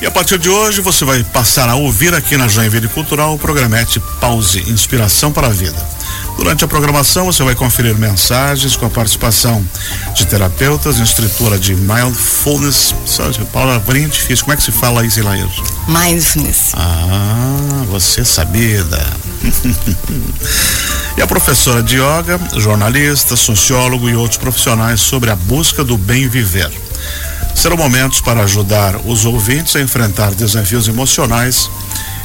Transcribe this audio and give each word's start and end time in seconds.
E 0.00 0.06
a 0.06 0.10
partir 0.10 0.38
de 0.38 0.48
hoje 0.48 0.80
você 0.80 1.04
vai 1.04 1.22
passar 1.22 1.68
a 1.68 1.74
ouvir 1.74 2.14
aqui 2.14 2.34
na 2.34 2.48
Joinville 2.48 2.88
Cultural 2.88 3.34
o 3.34 3.38
programete 3.38 4.00
Pause 4.18 4.60
Inspiração 4.70 5.30
para 5.30 5.48
a 5.48 5.50
Vida. 5.50 5.76
Durante 6.38 6.64
a 6.64 6.68
programação 6.68 7.26
você 7.26 7.42
vai 7.42 7.54
conferir 7.54 7.94
mensagens 7.98 8.76
com 8.76 8.86
a 8.86 8.90
participação 8.90 9.62
de 10.14 10.26
terapeutas, 10.26 10.98
instrutora 10.98 11.58
de 11.58 11.74
mindfulness, 11.74 12.94
palavrinha 13.52 14.08
difícil, 14.08 14.46
como 14.46 14.54
é 14.54 14.56
que 14.56 14.62
se 14.62 14.72
fala 14.72 15.04
isso, 15.04 15.20
Ilair? 15.20 15.46
Mindfulness. 15.86 16.72
Ah, 16.76 17.84
você 17.86 18.24
sabida. 18.24 19.06
e 21.18 21.20
a 21.20 21.26
professora 21.26 21.82
de 21.82 21.96
yoga, 21.96 22.40
jornalista, 22.56 23.36
sociólogo 23.36 24.08
e 24.08 24.16
outros 24.16 24.38
profissionais 24.38 25.02
sobre 25.02 25.30
a 25.30 25.36
busca 25.36 25.84
do 25.84 25.98
bem 25.98 26.26
viver. 26.26 26.70
Serão 27.54 27.76
momentos 27.76 28.20
para 28.20 28.42
ajudar 28.42 28.96
os 29.04 29.24
ouvintes 29.24 29.76
a 29.76 29.80
enfrentar 29.80 30.34
desafios 30.34 30.88
emocionais 30.88 31.70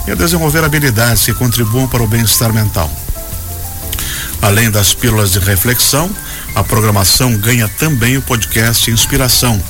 e 0.08 0.12
a 0.12 0.16
desenvolver 0.16 0.64
habilidades 0.64 1.24
que 1.24 1.34
contribuam 1.34 1.88
para 1.88 2.04
o 2.04 2.08
bem-estar 2.08 2.54
mental. 2.54 2.90
Além 4.42 4.70
das 4.70 4.94
pílulas 4.94 5.32
de 5.32 5.40
reflexão, 5.40 6.10
a 6.54 6.64
programação 6.64 7.36
ganha 7.36 7.68
também 7.68 8.16
o 8.16 8.22
podcast 8.22 8.90
Inspiração, 8.92 9.62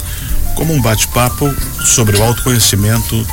como 0.53 0.73
um 0.73 0.81
bate-papo 0.81 1.53
sobre 1.83 2.17
o 2.17 2.23
autoconhecimento 2.23 3.25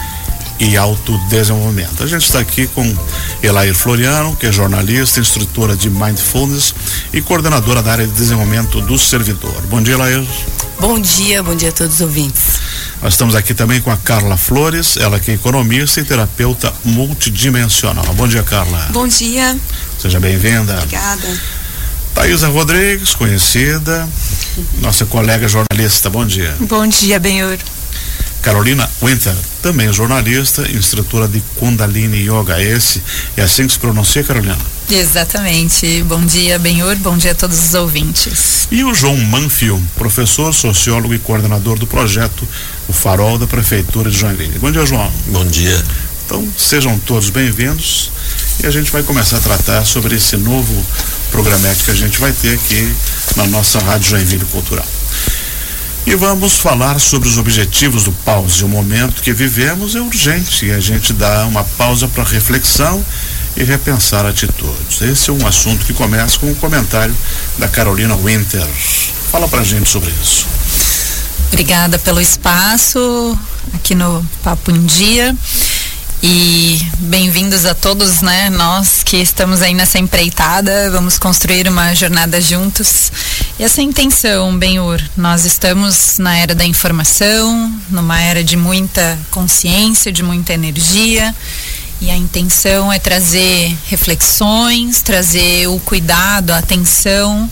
e 0.59 0.77
autodesenvolvimento. 0.77 2.02
A 2.02 2.07
gente 2.07 2.25
está 2.25 2.39
aqui 2.39 2.69
com 2.69 2.97
Elair 3.43 3.75
Floriano, 3.75 4.37
que 4.37 4.47
é 4.47 4.52
jornalista, 4.52 5.19
instrutora 5.19 5.75
de 5.75 5.91
Mindfulness 5.91 6.75
e 7.13 7.21
coordenadora 7.21 7.83
da 7.83 7.93
área 7.93 8.07
de 8.07 8.13
desenvolvimento 8.13 8.80
do 8.80 8.97
servidor. 8.97 9.61
Bom 9.69 9.83
dia, 9.83 9.95
Elair. 9.95 10.25
Bom 10.81 11.01
dia, 11.01 11.43
bom 11.43 11.55
dia 11.55 11.69
a 11.69 11.73
todos 11.73 11.95
os 11.97 12.01
ouvintes. 12.01 12.43
Nós 13.01 13.15
estamos 13.15 13.35
aqui 13.35 13.55
também 13.55 13.80
com 13.80 13.91
a 13.91 13.97
Carla 13.97 14.37
Flores, 14.37 14.97
ela 14.97 15.19
que 15.19 15.30
é 15.30 15.35
economista 15.35 16.01
e 16.01 16.05
terapeuta 16.05 16.73
multidimensional. 16.85 18.05
Bom 18.15 18.27
dia, 18.29 18.43
Carla. 18.43 18.88
Bom 18.91 19.07
dia. 19.07 19.57
Seja 20.01 20.19
bem-vinda. 20.19 20.74
Obrigada. 20.79 21.41
Thaisa 22.15 22.49
Rodrigues, 22.49 23.15
conhecida, 23.15 24.09
nossa 24.80 25.07
colega 25.07 25.49
jornalista. 25.49 26.11
Bom 26.11 26.27
dia. 26.27 26.55
Bom 26.61 26.87
dia, 26.87 27.18
Benhor. 27.18 27.59
Carolina 28.43 28.90
Winter, 29.01 29.35
também 29.62 29.93
jornalista, 29.93 30.68
instrutora 30.71 31.29
de 31.29 31.40
Kundalini 31.57 32.29
Yoga. 32.29 32.60
Esse 32.60 33.01
é 33.37 33.43
assim 33.43 33.66
que 33.66 33.73
se 33.73 33.79
pronuncia, 33.79 34.24
Carolina? 34.24 34.59
Exatamente. 34.90 36.02
Bom 36.02 36.21
dia, 36.26 36.59
Benhur. 36.59 36.96
Bom 36.96 37.16
dia 37.16 37.30
a 37.30 37.34
todos 37.34 37.59
os 37.59 37.74
ouvintes. 37.74 38.66
E 38.71 38.82
o 38.82 38.93
João 38.93 39.16
Manfio, 39.16 39.80
professor, 39.95 40.52
sociólogo 40.52 41.15
e 41.15 41.18
coordenador 41.21 41.79
do 41.79 41.87
projeto 41.87 42.46
O 42.88 42.93
Farol 42.93 43.38
da 43.38 43.46
Prefeitura 43.46 44.10
de 44.10 44.18
Joinville. 44.18 44.59
Bom 44.59 44.73
dia, 44.73 44.84
João. 44.84 45.10
Bom 45.29 45.46
dia. 45.46 45.82
Então, 46.27 46.46
sejam 46.59 46.99
todos 46.99 47.30
bem-vindos 47.30 48.10
e 48.62 48.66
a 48.66 48.71
gente 48.71 48.90
vai 48.90 49.02
começar 49.02 49.37
a 49.37 49.40
tratar 49.40 49.84
sobre 49.84 50.16
esse 50.16 50.37
novo 50.37 50.84
programete 51.30 51.84
que 51.84 51.90
a 51.90 51.95
gente 51.95 52.18
vai 52.18 52.32
ter 52.32 52.54
aqui 52.54 52.93
na 53.37 53.46
nossa 53.46 53.79
Rádio 53.79 54.10
Joinville 54.10 54.45
Cultural. 54.46 54.87
E 56.05 56.17
vamos 56.17 56.55
falar 56.55 56.99
sobre 56.99 57.29
os 57.29 57.39
objetivos 57.39 58.05
do 58.05 58.13
pause. 58.13 58.65
O 58.65 58.69
momento 58.69 59.23
que 59.23 59.33
vivemos 59.33 59.95
é 59.95 60.01
urgente 60.01 60.67
e 60.67 60.73
a 60.73 60.81
gente 60.81 61.13
dá 61.13 61.47
uma 61.47 61.63
pausa 61.63 62.09
para 62.09 62.25
reflexão 62.25 63.05
e 63.57 63.63
repensar 63.63 64.27
atitudes. 64.27 65.00
Esse 65.00 65.31
é 65.31 65.33
um 65.33 65.47
assunto 65.47 65.84
que 65.87 65.93
começa 65.93 66.39
com 66.39 66.50
um 66.50 66.55
comentário 66.55 67.15
da 67.56 67.69
Carolina 67.69 68.17
Winter. 68.17 68.67
Fala 69.31 69.47
pra 69.47 69.62
gente 69.62 69.89
sobre 69.89 70.11
isso. 70.11 70.47
Obrigada 71.49 71.99
pelo 72.00 72.21
espaço 72.21 73.39
aqui 73.73 73.95
no 73.95 74.27
Papo 74.43 74.73
em 74.73 74.84
Dia. 74.84 75.37
E 76.25 76.81
bem-vindos 76.99 77.65
a 77.67 77.75
todos, 77.75 78.23
né? 78.23 78.49
Nós 78.49 79.03
que 79.05 79.17
estamos 79.17 79.61
aí 79.61 79.75
nessa 79.75 79.99
empreitada, 79.99 80.91
vamos 80.91 81.19
construir 81.19 81.69
uma 81.69 81.95
jornada 81.95 82.41
juntos. 82.41 83.11
Essa 83.59 83.83
intenção, 83.83 84.59
Benhur, 84.59 85.01
nós 85.17 85.45
estamos 85.45 86.19
na 86.19 86.37
era 86.37 86.55
da 86.55 86.65
informação, 86.65 87.73
numa 87.91 88.21
era 88.21 88.43
de 88.43 88.57
muita 88.57 89.19
consciência, 89.31 90.11
de 90.11 90.23
muita 90.23 90.55
energia. 90.55 91.35
E 92.01 92.11
a 92.11 92.17
intenção 92.17 92.93
é 92.93 92.99
trazer 92.99 93.77
reflexões, 93.87 95.03
trazer 95.03 95.69
o 95.69 95.79
cuidado, 95.81 96.51
a 96.51 96.59
atenção 96.59 97.49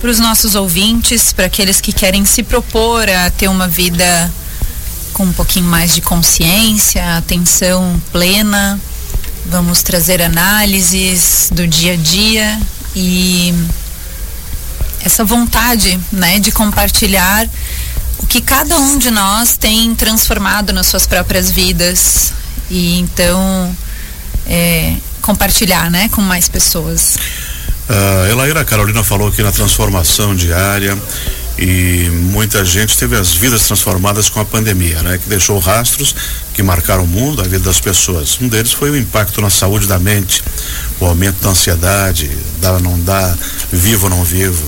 para 0.00 0.10
os 0.10 0.18
nossos 0.18 0.54
ouvintes, 0.54 1.32
para 1.32 1.46
aqueles 1.46 1.80
que 1.80 1.92
querem 1.92 2.24
se 2.24 2.42
propor 2.42 3.10
a 3.10 3.30
ter 3.30 3.48
uma 3.48 3.66
vida 3.66 4.32
com 5.12 5.24
um 5.24 5.32
pouquinho 5.32 5.66
mais 5.66 5.94
de 5.94 6.00
consciência, 6.00 7.16
atenção 7.16 8.00
plena. 8.12 8.80
Vamos 9.46 9.82
trazer 9.82 10.22
análises 10.22 11.50
do 11.52 11.66
dia 11.66 11.92
a 11.92 11.96
dia 11.96 12.58
e 12.96 13.52
essa 15.04 15.24
vontade, 15.24 16.00
né, 16.10 16.38
de 16.38 16.50
compartilhar 16.50 17.46
o 18.18 18.26
que 18.26 18.40
cada 18.40 18.76
um 18.78 18.98
de 18.98 19.10
nós 19.10 19.56
tem 19.56 19.94
transformado 19.94 20.72
nas 20.72 20.86
suas 20.86 21.06
próprias 21.06 21.50
vidas 21.50 22.32
e 22.70 22.98
então 22.98 23.76
é, 24.46 24.94
compartilhar, 25.20 25.90
né, 25.90 26.08
com 26.08 26.22
mais 26.22 26.48
pessoas. 26.48 27.16
Uh, 27.88 28.30
Elaíra 28.30 28.64
Carolina 28.64 29.04
falou 29.04 29.28
aqui 29.28 29.42
na 29.42 29.52
transformação 29.52 30.34
diária 30.34 30.96
e 31.58 32.08
muita 32.10 32.64
gente 32.64 32.96
teve 32.96 33.14
as 33.16 33.34
vidas 33.34 33.66
transformadas 33.66 34.30
com 34.30 34.40
a 34.40 34.44
pandemia, 34.44 35.02
né? 35.02 35.18
Que 35.18 35.28
deixou 35.28 35.58
rastros 35.58 36.14
que 36.52 36.62
marcaram 36.62 37.04
o 37.04 37.06
mundo, 37.06 37.42
a 37.42 37.44
vida 37.44 37.60
das 37.60 37.80
pessoas. 37.80 38.38
Um 38.40 38.48
deles 38.48 38.72
foi 38.72 38.90
o 38.90 38.96
impacto 38.96 39.40
na 39.40 39.50
saúde 39.50 39.86
da 39.86 39.98
mente, 39.98 40.42
o 40.98 41.04
aumento 41.04 41.42
da 41.42 41.50
ansiedade, 41.50 42.30
dá 42.60 42.78
não 42.80 42.98
dá, 43.00 43.36
vivo 43.70 44.04
ou 44.04 44.10
não 44.10 44.24
vivo. 44.24 44.64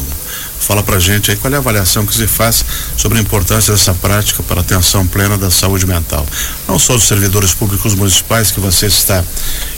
Fala 0.58 0.82
pra 0.82 0.98
gente 0.98 1.30
aí 1.30 1.36
qual 1.36 1.52
é 1.52 1.56
a 1.56 1.58
avaliação 1.60 2.04
que 2.04 2.14
se 2.14 2.26
faz 2.26 2.64
sobre 2.96 3.18
a 3.18 3.20
importância 3.20 3.72
dessa 3.72 3.94
prática 3.94 4.42
para 4.42 4.60
a 4.60 4.62
atenção 4.62 5.06
plena 5.06 5.38
da 5.38 5.50
saúde 5.50 5.86
mental. 5.86 6.26
Não 6.66 6.78
só 6.78 6.94
dos 6.94 7.04
servidores 7.04 7.54
públicos 7.54 7.94
municipais 7.94 8.50
que 8.50 8.60
você 8.60 8.86
está 8.86 9.22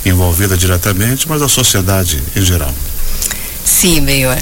envolvida 0.04 0.56
diretamente, 0.56 1.28
mas 1.28 1.40
da 1.40 1.48
sociedade 1.48 2.22
em 2.34 2.42
geral. 2.42 2.72
Sim, 3.64 4.00
melhor. 4.00 4.38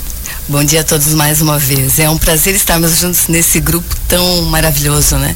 Bom 0.49 0.63
dia 0.63 0.83
a 0.83 0.85
todos 0.85 1.13
mais 1.15 1.43
uma 1.43 1.59
vez. 1.59 1.99
É 1.99 2.09
um 2.09 2.17
prazer 2.17 2.55
estarmos 2.55 3.01
juntos 3.01 3.27
nesse 3.27 3.59
grupo 3.59 3.97
tão 4.07 4.43
maravilhoso, 4.43 5.17
né? 5.17 5.35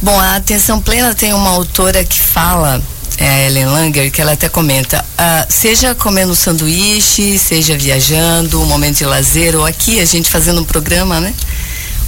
Bom, 0.00 0.18
a 0.18 0.36
atenção 0.36 0.80
plena 0.80 1.12
tem 1.14 1.34
uma 1.34 1.50
autora 1.50 2.04
que 2.04 2.20
fala, 2.20 2.80
é 3.20 3.28
a 3.28 3.46
Ellen 3.46 3.66
Langer, 3.66 4.10
que 4.10 4.22
ela 4.22 4.32
até 4.32 4.48
comenta, 4.48 5.04
uh, 5.04 5.46
seja 5.46 5.94
comendo 5.94 6.34
sanduíche, 6.34 7.38
seja 7.38 7.76
viajando, 7.76 8.62
um 8.62 8.64
momento 8.64 8.96
de 8.96 9.04
lazer, 9.04 9.54
ou 9.54 9.66
aqui 9.66 10.00
a 10.00 10.06
gente 10.06 10.30
fazendo 10.30 10.62
um 10.62 10.64
programa, 10.64 11.20
né? 11.20 11.34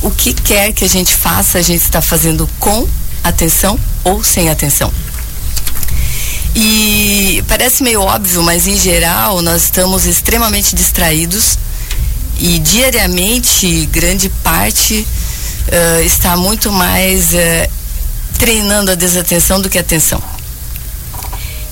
O 0.00 0.10
que 0.10 0.32
quer 0.32 0.72
que 0.72 0.86
a 0.86 0.88
gente 0.88 1.14
faça, 1.14 1.58
a 1.58 1.62
gente 1.62 1.82
está 1.82 2.00
fazendo 2.00 2.48
com 2.58 2.88
atenção 3.22 3.78
ou 4.02 4.24
sem 4.24 4.48
atenção. 4.48 4.90
E 6.56 7.44
parece 7.46 7.82
meio 7.82 8.00
óbvio, 8.00 8.42
mas 8.42 8.66
em 8.66 8.78
geral 8.78 9.42
nós 9.42 9.64
estamos 9.64 10.06
extremamente 10.06 10.74
distraídos 10.74 11.58
e 12.40 12.58
diariamente 12.58 13.86
grande 13.92 14.30
parte 14.42 15.06
uh, 15.68 16.02
está 16.02 16.38
muito 16.38 16.72
mais 16.72 17.34
uh, 17.34 17.70
treinando 18.38 18.90
a 18.90 18.94
desatenção 18.94 19.60
do 19.60 19.68
que 19.68 19.76
a 19.76 19.82
atenção. 19.82 20.22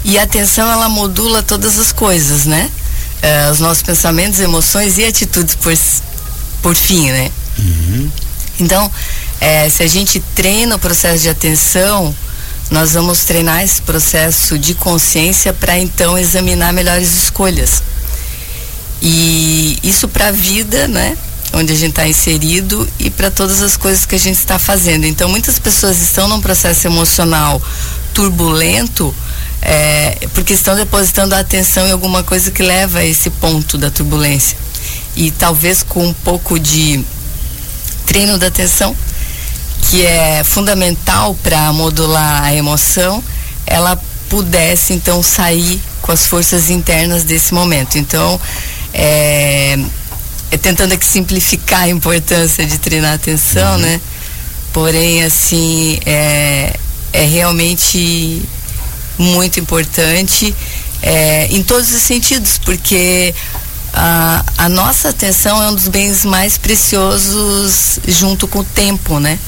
E 0.04 0.18
a 0.18 0.22
atenção 0.22 0.70
ela 0.70 0.88
modula 0.88 1.42
todas 1.42 1.78
as 1.78 1.92
coisas, 1.92 2.46
né? 2.46 2.70
Uh, 3.22 3.50
os 3.50 3.60
nossos 3.60 3.82
pensamentos, 3.82 4.40
emoções 4.40 4.96
e 4.96 5.04
atitudes 5.04 5.54
por, 5.54 5.72
por 6.62 6.74
fim, 6.74 7.10
né? 7.10 7.30
Uhum. 7.58 8.10
Então, 8.58 8.90
eh, 9.40 9.68
se 9.70 9.82
a 9.82 9.86
gente 9.86 10.20
treina 10.34 10.76
o 10.76 10.78
processo 10.78 11.22
de 11.22 11.28
atenção, 11.28 12.14
nós 12.70 12.92
vamos 12.92 13.24
treinar 13.24 13.62
esse 13.62 13.82
processo 13.82 14.58
de 14.58 14.74
consciência 14.74 15.52
para 15.52 15.78
então 15.78 16.16
examinar 16.16 16.72
melhores 16.72 17.14
escolhas. 17.14 17.82
E 19.02 19.78
isso 19.82 20.06
para 20.08 20.28
a 20.28 20.32
vida, 20.32 20.86
né? 20.86 21.16
Onde 21.52 21.72
a 21.72 21.76
gente 21.76 21.90
está 21.90 22.06
inserido 22.06 22.88
e 22.98 23.10
para 23.10 23.30
todas 23.30 23.60
as 23.60 23.76
coisas 23.76 24.06
que 24.06 24.14
a 24.14 24.18
gente 24.18 24.38
está 24.38 24.58
fazendo. 24.58 25.04
Então, 25.04 25.28
muitas 25.28 25.58
pessoas 25.58 26.00
estão 26.00 26.28
num 26.28 26.40
processo 26.40 26.86
emocional 26.86 27.60
turbulento 28.14 29.14
é, 29.62 30.16
porque 30.34 30.54
estão 30.54 30.74
depositando 30.74 31.34
a 31.34 31.40
atenção 31.40 31.86
em 31.86 31.92
alguma 31.92 32.22
coisa 32.22 32.50
que 32.50 32.62
leva 32.62 33.00
a 33.00 33.04
esse 33.04 33.30
ponto 33.30 33.76
da 33.76 33.90
turbulência. 33.90 34.56
E 35.16 35.30
talvez 35.30 35.82
com 35.82 36.06
um 36.06 36.14
pouco 36.14 36.58
de 36.58 37.04
treino 38.06 38.38
da 38.38 38.46
atenção, 38.46 38.96
que 39.82 40.04
é 40.04 40.42
fundamental 40.44 41.34
para 41.42 41.72
modular 41.72 42.44
a 42.44 42.54
emoção, 42.54 43.22
ela 43.66 44.00
pudesse 44.28 44.92
então 44.92 45.22
sair 45.22 45.80
com 46.00 46.12
as 46.12 46.26
forças 46.26 46.70
internas 46.70 47.24
desse 47.24 47.52
momento. 47.52 47.98
Então, 47.98 48.40
é, 48.94 49.78
é 50.50 50.56
tentando 50.56 50.92
aqui 50.92 51.04
simplificar 51.04 51.82
a 51.82 51.88
importância 51.88 52.64
de 52.64 52.78
treinar 52.78 53.12
a 53.12 53.14
atenção, 53.14 53.74
uhum. 53.74 53.78
né? 53.78 54.00
Porém, 54.72 55.24
assim, 55.24 55.98
é, 56.06 56.76
é 57.12 57.24
realmente 57.24 58.42
muito 59.20 59.60
importante 59.60 60.54
é, 61.02 61.46
em 61.50 61.62
todos 61.62 61.92
os 61.92 62.02
sentidos, 62.02 62.58
porque 62.58 63.34
a, 63.92 64.44
a 64.58 64.68
nossa 64.68 65.10
atenção 65.10 65.62
é 65.62 65.68
um 65.68 65.74
dos 65.74 65.88
bens 65.88 66.24
mais 66.24 66.56
preciosos 66.56 67.98
junto 68.06 68.46
com 68.48 68.60
o 68.60 68.64
tempo, 68.64 69.18
né? 69.18 69.38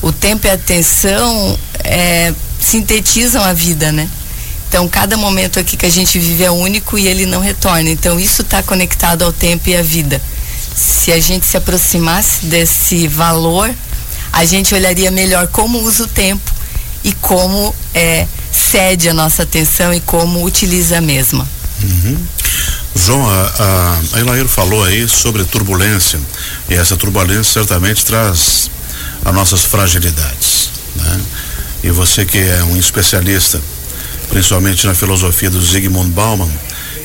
O 0.00 0.12
tempo 0.12 0.46
e 0.46 0.50
a 0.50 0.54
atenção 0.54 1.58
é, 1.84 2.34
sintetizam 2.60 3.42
a 3.42 3.52
vida, 3.52 3.92
né? 3.92 4.08
Então, 4.68 4.88
cada 4.88 5.16
momento 5.16 5.60
aqui 5.60 5.76
que 5.76 5.84
a 5.84 5.90
gente 5.90 6.18
vive 6.18 6.44
é 6.44 6.50
único 6.50 6.98
e 6.98 7.06
ele 7.06 7.26
não 7.26 7.40
retorna. 7.40 7.90
Então, 7.90 8.18
isso 8.18 8.40
está 8.42 8.62
conectado 8.62 9.22
ao 9.22 9.32
tempo 9.32 9.68
e 9.68 9.76
à 9.76 9.82
vida. 9.82 10.20
Se 10.74 11.12
a 11.12 11.20
gente 11.20 11.44
se 11.44 11.58
aproximasse 11.58 12.46
desse 12.46 13.06
valor, 13.06 13.72
a 14.32 14.44
gente 14.46 14.74
olharia 14.74 15.10
melhor 15.10 15.46
como 15.48 15.78
usa 15.80 16.04
o 16.04 16.06
tempo 16.06 16.51
e 17.04 17.12
como 17.14 17.74
é, 17.94 18.26
cede 18.50 19.08
a 19.08 19.14
nossa 19.14 19.42
atenção 19.42 19.92
e 19.92 20.00
como 20.00 20.44
utiliza 20.44 20.98
a 20.98 21.00
mesma. 21.00 21.46
Uhum. 21.82 22.18
João, 22.94 23.28
a, 23.28 24.00
a, 24.14 24.20
Elair 24.20 24.46
falou 24.46 24.84
aí 24.84 25.08
sobre 25.08 25.44
turbulência 25.44 26.20
e 26.68 26.74
essa 26.74 26.96
turbulência 26.96 27.44
certamente 27.44 28.04
traz 28.04 28.70
as 29.24 29.34
nossas 29.34 29.64
fragilidades, 29.64 30.70
né? 30.96 31.20
E 31.82 31.90
você 31.90 32.24
que 32.24 32.38
é 32.38 32.62
um 32.62 32.76
especialista, 32.76 33.60
principalmente 34.28 34.86
na 34.86 34.94
filosofia 34.94 35.50
do 35.50 35.60
Zygmunt 35.60 36.10
Bauman, 36.10 36.50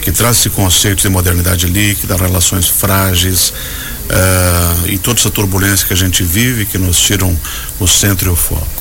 que 0.01 0.11
traz 0.11 0.37
esse 0.37 0.49
conceito 0.49 1.01
de 1.01 1.09
modernidade 1.09 1.65
líquida, 1.65 2.15
relações 2.15 2.67
frágeis 2.67 3.49
uh, 3.49 4.87
e 4.87 4.97
toda 4.97 5.19
essa 5.19 5.31
turbulência 5.31 5.87
que 5.87 5.93
a 5.93 5.97
gente 5.97 6.23
vive 6.23 6.65
que 6.65 6.77
nos 6.77 6.99
tiram 6.99 7.37
o 7.79 7.87
centro 7.87 8.29
e 8.29 8.31
o 8.31 8.35
foco. 8.35 8.76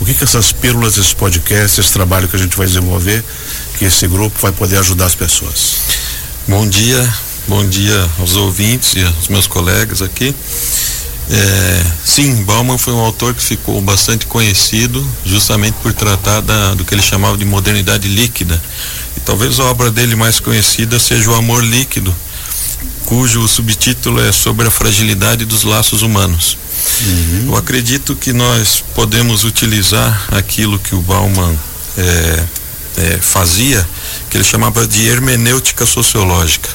O 0.00 0.04
que 0.04 0.14
que 0.14 0.24
essas 0.24 0.52
pílulas, 0.52 0.96
esse 0.96 1.14
podcast, 1.14 1.80
esse 1.80 1.92
trabalho 1.92 2.28
que 2.28 2.36
a 2.36 2.38
gente 2.38 2.56
vai 2.56 2.66
desenvolver, 2.66 3.24
que 3.78 3.84
esse 3.84 4.06
grupo 4.06 4.38
vai 4.40 4.52
poder 4.52 4.78
ajudar 4.78 5.06
as 5.06 5.14
pessoas? 5.14 5.78
Bom 6.46 6.66
dia, 6.68 7.14
bom 7.48 7.66
dia 7.66 8.08
aos 8.18 8.36
ouvintes 8.36 8.94
e 8.94 9.02
aos 9.02 9.28
meus 9.28 9.48
colegas 9.48 10.00
aqui. 10.00 10.34
É, 11.30 11.84
sim, 12.04 12.42
Bauman 12.44 12.78
foi 12.78 12.92
um 12.92 13.00
autor 13.00 13.34
que 13.34 13.42
ficou 13.42 13.80
bastante 13.82 14.24
conhecido 14.26 15.06
justamente 15.26 15.74
por 15.82 15.92
tratar 15.92 16.40
da, 16.40 16.74
do 16.74 16.84
que 16.84 16.94
ele 16.94 17.02
chamava 17.02 17.36
de 17.36 17.44
modernidade 17.44 18.08
líquida. 18.08 18.60
E 19.16 19.20
talvez 19.20 19.58
a 19.58 19.64
obra 19.64 19.90
dele 19.90 20.14
mais 20.14 20.38
conhecida 20.38 20.98
seja 20.98 21.30
O 21.30 21.34
Amor 21.34 21.62
Líquido, 21.62 22.14
cujo 23.04 23.46
subtítulo 23.48 24.20
é 24.20 24.32
Sobre 24.32 24.66
a 24.66 24.70
Fragilidade 24.70 25.44
dos 25.44 25.62
Laços 25.62 26.02
Humanos. 26.02 26.56
Uhum. 27.00 27.44
Eu 27.48 27.56
acredito 27.56 28.14
que 28.14 28.32
nós 28.32 28.82
podemos 28.94 29.44
utilizar 29.44 30.26
aquilo 30.30 30.78
que 30.78 30.94
o 30.94 31.00
Bauman 31.00 31.56
é, 31.96 32.44
é, 32.96 33.18
fazia, 33.20 33.88
que 34.30 34.36
ele 34.36 34.44
chamava 34.44 34.86
de 34.86 35.06
hermenêutica 35.06 35.86
sociológica 35.86 36.68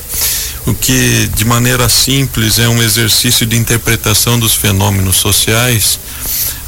o 0.66 0.74
que 0.74 1.30
de 1.36 1.46
maneira 1.46 1.90
simples 1.90 2.58
é 2.58 2.68
um 2.70 2.82
exercício 2.82 3.46
de 3.46 3.58
interpretação 3.58 4.40
dos 4.40 4.54
fenômenos 4.54 5.18
sociais 5.18 6.00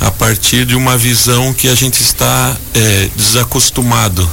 a 0.01 0.11
partir 0.11 0.65
de 0.65 0.75
uma 0.75 0.97
visão 0.97 1.53
que 1.53 1.69
a 1.69 1.75
gente 1.75 2.01
está 2.01 2.57
é, 2.73 3.09
desacostumado. 3.15 4.29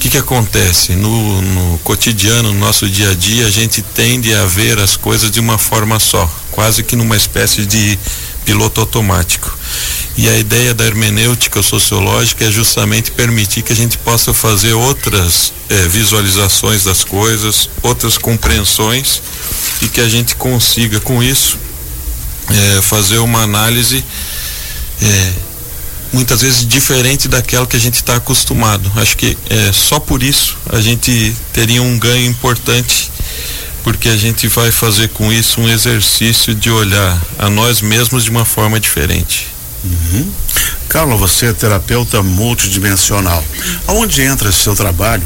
Que, 0.00 0.08
que 0.08 0.16
acontece? 0.16 0.94
No, 0.94 1.42
no 1.42 1.78
cotidiano, 1.80 2.54
no 2.54 2.58
nosso 2.58 2.88
dia 2.88 3.10
a 3.10 3.14
dia, 3.14 3.46
a 3.46 3.50
gente 3.50 3.82
tende 3.82 4.34
a 4.34 4.46
ver 4.46 4.78
as 4.78 4.96
coisas 4.96 5.30
de 5.30 5.38
uma 5.38 5.58
forma 5.58 6.00
só, 6.00 6.26
quase 6.50 6.82
que 6.82 6.96
numa 6.96 7.16
espécie 7.16 7.66
de 7.66 7.98
piloto 8.46 8.80
automático. 8.80 9.54
E 10.16 10.26
a 10.26 10.38
ideia 10.38 10.72
da 10.72 10.86
hermenêutica 10.86 11.62
sociológica 11.62 12.46
é 12.46 12.50
justamente 12.50 13.10
permitir 13.10 13.60
que 13.60 13.74
a 13.74 13.76
gente 13.76 13.98
possa 13.98 14.32
fazer 14.32 14.72
outras 14.72 15.52
é, 15.68 15.86
visualizações 15.88 16.84
das 16.84 17.04
coisas, 17.04 17.68
outras 17.82 18.16
compreensões 18.16 19.20
e 19.82 19.88
que 19.88 20.00
a 20.00 20.08
gente 20.08 20.34
consiga 20.34 20.98
com 20.98 21.22
isso 21.22 21.58
é, 22.48 22.80
fazer 22.80 23.18
uma 23.18 23.42
análise 23.42 24.02
é, 25.02 25.32
muitas 26.12 26.42
vezes 26.42 26.66
diferente 26.66 27.28
daquela 27.28 27.66
que 27.66 27.76
a 27.76 27.80
gente 27.80 27.94
está 27.94 28.16
acostumado. 28.16 28.90
Acho 28.96 29.16
que 29.16 29.36
é, 29.48 29.72
só 29.72 29.98
por 30.00 30.22
isso 30.22 30.56
a 30.70 30.80
gente 30.80 31.34
teria 31.52 31.82
um 31.82 31.98
ganho 31.98 32.26
importante 32.26 33.10
porque 33.82 34.08
a 34.08 34.16
gente 34.16 34.46
vai 34.48 34.70
fazer 34.70 35.08
com 35.08 35.32
isso 35.32 35.60
um 35.60 35.68
exercício 35.68 36.54
de 36.54 36.70
olhar 36.70 37.20
a 37.38 37.48
nós 37.48 37.80
mesmos 37.80 38.24
de 38.24 38.30
uma 38.30 38.44
forma 38.44 38.78
diferente. 38.78 39.48
Uhum. 39.82 40.30
Carla, 40.88 41.16
você 41.16 41.46
é 41.46 41.52
terapeuta 41.52 42.22
multidimensional. 42.22 43.42
Aonde 43.86 44.22
entra 44.22 44.50
esse 44.50 44.58
seu 44.58 44.74
trabalho, 44.74 45.22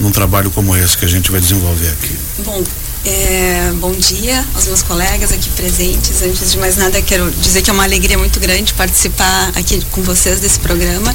num 0.00 0.10
trabalho 0.10 0.50
como 0.50 0.74
esse 0.74 0.96
que 0.96 1.04
a 1.04 1.08
gente 1.08 1.30
vai 1.30 1.40
desenvolver 1.40 1.88
aqui? 1.88 2.16
Bom, 2.38 2.64
é, 3.04 3.70
bom 3.76 3.92
dia 3.92 4.44
aos 4.54 4.66
meus 4.66 4.82
colegas 4.82 5.30
aqui 5.30 5.48
presentes. 5.50 6.22
Antes 6.22 6.50
de 6.50 6.58
mais 6.58 6.76
nada, 6.76 7.00
quero 7.02 7.30
dizer 7.30 7.60
que 7.60 7.70
é 7.70 7.72
uma 7.72 7.84
alegria 7.84 8.16
muito 8.16 8.40
grande 8.40 8.72
participar 8.72 9.52
aqui 9.54 9.80
com 9.92 10.02
vocês 10.02 10.40
desse 10.40 10.58
programa. 10.58 11.14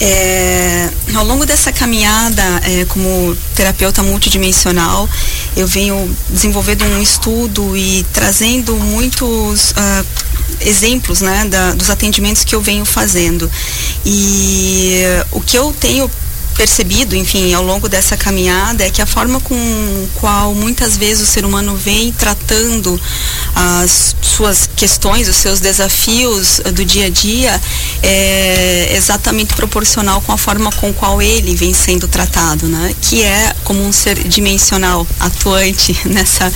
É, 0.00 0.90
ao 1.14 1.24
longo 1.24 1.44
dessa 1.46 1.72
caminhada 1.72 2.42
é, 2.62 2.84
como 2.84 3.36
terapeuta 3.54 4.02
multidimensional, 4.02 5.08
eu 5.56 5.66
venho 5.66 6.14
desenvolvendo 6.28 6.84
um 6.84 7.02
estudo 7.02 7.76
e 7.76 8.04
trazendo 8.12 8.76
muitos 8.76 9.72
uh, 9.72 10.06
exemplos 10.60 11.20
né, 11.20 11.46
da, 11.46 11.72
dos 11.72 11.90
atendimentos 11.90 12.44
que 12.44 12.54
eu 12.54 12.60
venho 12.60 12.84
fazendo. 12.84 13.50
E 14.04 15.02
o 15.32 15.40
que 15.40 15.58
eu 15.58 15.74
tenho 15.80 16.10
percebido, 16.58 17.14
enfim, 17.14 17.54
ao 17.54 17.62
longo 17.62 17.88
dessa 17.88 18.16
caminhada 18.16 18.84
é 18.84 18.90
que 18.90 19.00
a 19.00 19.06
forma 19.06 19.38
com 19.38 20.08
qual 20.16 20.52
muitas 20.52 20.96
vezes 20.96 21.28
o 21.28 21.30
ser 21.30 21.44
humano 21.44 21.76
vem 21.76 22.10
tratando 22.10 23.00
as 23.54 24.16
suas 24.20 24.68
questões, 24.74 25.28
os 25.28 25.36
seus 25.36 25.60
desafios 25.60 26.60
do 26.74 26.84
dia 26.84 27.06
a 27.06 27.10
dia 27.10 27.60
é 28.02 28.92
exatamente 28.96 29.54
proporcional 29.54 30.20
com 30.22 30.32
a 30.32 30.36
forma 30.36 30.72
com 30.72 30.92
qual 30.92 31.22
ele 31.22 31.54
vem 31.54 31.72
sendo 31.72 32.08
tratado, 32.08 32.66
né? 32.66 32.92
Que 33.02 33.22
é 33.22 33.54
como 33.62 33.80
um 33.84 33.92
ser 33.92 34.16
dimensional, 34.28 35.06
atuante 35.20 35.96
nessa 36.06 36.52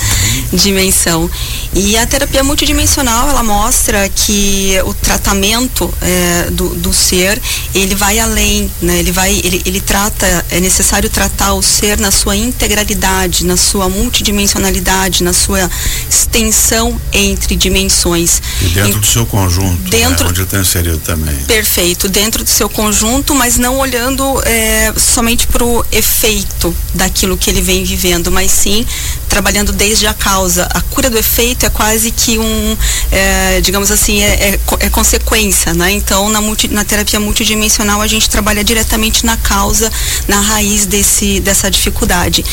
dimensão. 0.53 1.31
E 1.75 1.97
a 1.97 2.05
terapia 2.07 2.43
multidimensional, 2.43 3.29
ela 3.29 3.43
mostra 3.43 4.09
que 4.09 4.77
o 4.85 4.93
tratamento 4.95 5.93
é, 6.01 6.51
do, 6.51 6.71
do 6.75 6.93
ser, 6.93 7.41
ele 7.73 7.95
vai 7.95 8.19
além, 8.19 8.71
né? 8.81 8.99
Ele 8.99 9.13
vai, 9.13 9.33
ele, 9.45 9.63
ele 9.65 9.81
trata, 9.93 10.47
é 10.49 10.59
necessário 10.59 11.11
tratar 11.11 11.53
o 11.53 11.63
ser 11.63 12.01
na 12.01 12.11
sua 12.11 12.35
integralidade, 12.35 13.45
na 13.45 13.59
sua 13.59 13.91
multidimensionalidade, 13.91 15.23
na 15.23 15.35
sua 15.35 15.71
extensão 16.09 16.99
entre 17.13 17.55
dimensões. 17.55 18.41
E 18.63 18.69
dentro 18.69 18.97
e, 18.97 19.01
do 19.01 19.07
seu 19.07 19.27
conjunto, 19.27 19.83
né, 19.83 19.91
dentro, 19.91 20.25
né? 20.25 20.31
onde 20.31 20.43
está 20.45 20.59
inserido 20.59 20.97
também. 20.97 21.37
Perfeito, 21.45 22.09
dentro 22.09 22.43
do 22.43 22.49
seu 22.49 22.71
conjunto, 22.71 23.35
mas 23.35 23.59
não 23.59 23.77
olhando 23.77 24.25
é, 24.47 24.95
somente 24.97 25.47
para 25.47 25.63
o 25.63 25.85
efeito 25.93 26.75
daquilo 26.95 27.37
que 27.37 27.51
ele 27.51 27.61
vem 27.61 27.85
vivendo, 27.85 28.33
mas 28.33 28.51
sim 28.51 28.87
trabalhando 29.33 29.73
desde 29.73 30.07
a 30.07 30.13
causa. 30.13 30.69
A 30.75 30.83
cura 30.83 31.09
do 31.09 31.17
efeito 31.17 31.65
é 31.65 31.71
quase 31.71 32.11
que 32.11 32.39
um, 32.39 32.77
é, 33.11 33.63
digamos 33.63 33.91
assim, 33.91 34.21
é, 34.21 34.51
é, 34.51 34.61
é, 34.81 34.91
consequência, 34.91 35.73
né? 35.73 35.91
Então, 35.91 36.29
na, 36.29 36.43
multi, 36.43 36.69
na 36.69 36.85
terapia 36.85 37.19
multidimensional, 37.19 38.03
a 38.03 38.07
gente 38.07 38.29
trabalha 38.29 38.63
diretamente 38.63 39.25
na 39.25 39.39
causa 39.39 39.91
na 40.29 40.39
raiz 40.39 40.85
desse, 40.85 41.41
dessa 41.41 41.71
dificuldade. 41.71 42.45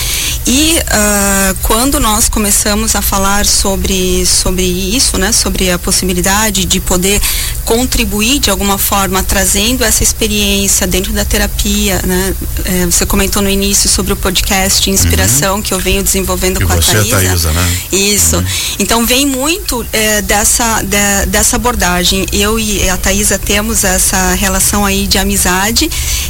E 0.48 0.78
uh, 0.80 1.58
quando 1.64 2.00
nós 2.00 2.30
começamos 2.30 2.96
a 2.96 3.02
falar 3.02 3.46
sobre, 3.46 4.26
sobre 4.26 4.64
isso, 4.64 5.18
né, 5.18 5.34
sobre 5.34 5.70
a 5.70 5.78
possibilidade 5.78 6.64
de 6.64 6.80
poder 6.80 7.22
contribuir 7.66 8.40
de 8.40 8.50
alguma 8.50 8.78
forma, 8.78 9.22
trazendo 9.22 9.84
essa 9.84 10.02
experiência 10.02 10.88
dentro 10.88 11.12
da 11.12 11.26
terapia, 11.26 12.02
né, 12.06 12.34
é, 12.64 12.86
você 12.86 13.06
comentou 13.06 13.42
no 13.42 13.50
início 13.50 13.90
sobre 13.90 14.14
o 14.14 14.16
podcast 14.16 14.90
Inspiração 14.90 15.58
uhum. 15.58 15.62
que 15.62 15.74
eu 15.74 15.80
venho 15.80 16.02
desenvolvendo 16.02 16.69
com 16.74 16.80
a 16.80 16.82
Thaisa. 16.82 17.16
É 17.16 17.28
Thaisa 17.28 17.52
né? 17.52 17.78
Isso. 17.92 18.38
Uhum. 18.38 18.46
Então 18.80 19.06
vem 19.06 19.26
muito 19.26 19.86
é, 19.92 20.22
dessa, 20.22 20.82
de, 20.82 21.26
dessa 21.28 21.56
abordagem. 21.56 22.26
Eu 22.32 22.60
e 22.60 22.90
a 22.90 22.98
Thaisa 22.98 23.38
temos 23.38 23.84
essa 23.84 24.34
relação 24.34 24.86
aí 24.86 25.08
de 25.08 25.18
amizade 25.18 25.90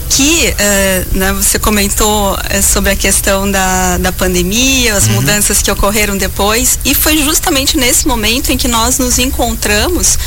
que 0.10 0.54
uh, 0.54 1.18
né, 1.18 1.34
você 1.34 1.60
comentou 1.60 2.38
é, 2.50 2.62
sobre 2.62 2.92
a 2.92 2.96
questão 2.96 3.50
da, 3.50 3.98
da 4.00 4.12
pandemia, 4.12 4.96
as 4.96 5.06
uhum. 5.06 5.14
mudanças 5.14 5.62
que 5.62 5.70
ocorreram 5.70 6.18
depois, 6.18 6.80
e 6.84 6.94
foi 6.96 7.18
justamente 7.24 7.78
nesse 7.78 8.08
momento 8.08 8.52
em 8.52 8.58
que 8.58 8.68
nós 8.68 8.98
nos 8.98 9.20
encontramos 9.20 10.18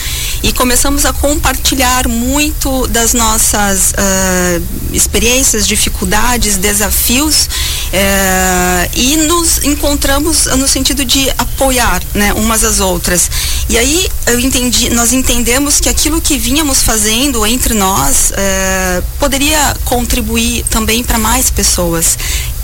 e 0.42 0.52
começamos 0.52 1.06
a 1.06 1.12
compartilhar 1.12 2.08
muito 2.08 2.86
das 2.88 3.14
nossas 3.14 3.92
uh, 3.92 4.62
experiências, 4.92 5.66
dificuldades, 5.66 6.56
desafios 6.56 7.44
uh, 7.46 8.90
e 8.94 9.16
nos 9.28 9.62
encontramos 9.64 10.46
no 10.46 10.66
sentido 10.66 11.04
de 11.04 11.30
apoiar, 11.38 12.02
né, 12.14 12.32
umas 12.32 12.64
às 12.64 12.80
outras. 12.80 13.30
E 13.68 13.78
aí 13.78 14.08
eu 14.26 14.40
entendi, 14.40 14.90
nós 14.90 15.12
entendemos 15.12 15.80
que 15.80 15.88
aquilo 15.88 16.20
que 16.20 16.36
vínhamos 16.36 16.82
fazendo 16.82 17.46
entre 17.46 17.74
nós 17.74 18.32
uh, 18.32 19.04
poderia 19.18 19.76
contribuir 19.84 20.64
também 20.68 21.04
para 21.04 21.18
mais 21.18 21.50
pessoas. 21.50 22.18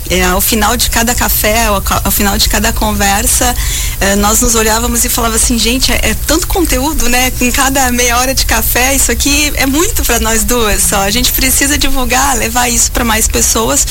É, 0.09 0.23
ao 0.23 0.41
final 0.41 0.75
de 0.75 0.89
cada 0.89 1.13
café, 1.13 1.67
ao, 1.67 1.83
ao 2.03 2.11
final 2.11 2.37
de 2.37 2.49
cada 2.49 2.73
conversa, 2.73 3.55
é, 3.99 4.15
nós 4.15 4.41
nos 4.41 4.55
olhávamos 4.55 5.05
e 5.05 5.09
falava 5.09 5.35
assim, 5.35 5.57
gente, 5.57 5.91
é, 5.91 5.99
é, 6.01 6.15
tanto 6.25 6.47
conteúdo, 6.47 7.07
né? 7.07 7.31
Em 7.39 7.51
cada 7.51 7.91
meia 7.91 8.17
hora 8.17 8.33
de 8.33 8.45
café, 8.45 8.95
isso 8.95 9.11
aqui 9.11 9.51
é 9.55 9.65
muito 9.65 10.03
para 10.03 10.19
nós 10.19 10.43
duas 10.43 10.83
só. 10.83 11.01
A 11.01 11.11
gente 11.11 11.31
precisa 11.31 11.77
divulgar, 11.77 12.35
levar 12.37 12.69
isso 12.69 12.91
para 12.91 13.03
mais 13.03 13.27
pessoas, 13.27 13.85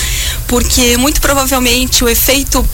porque 0.46 0.96
muito 0.96 1.20
provavelmente 1.20 2.02
o 2.02 2.08
efeito 2.08 2.68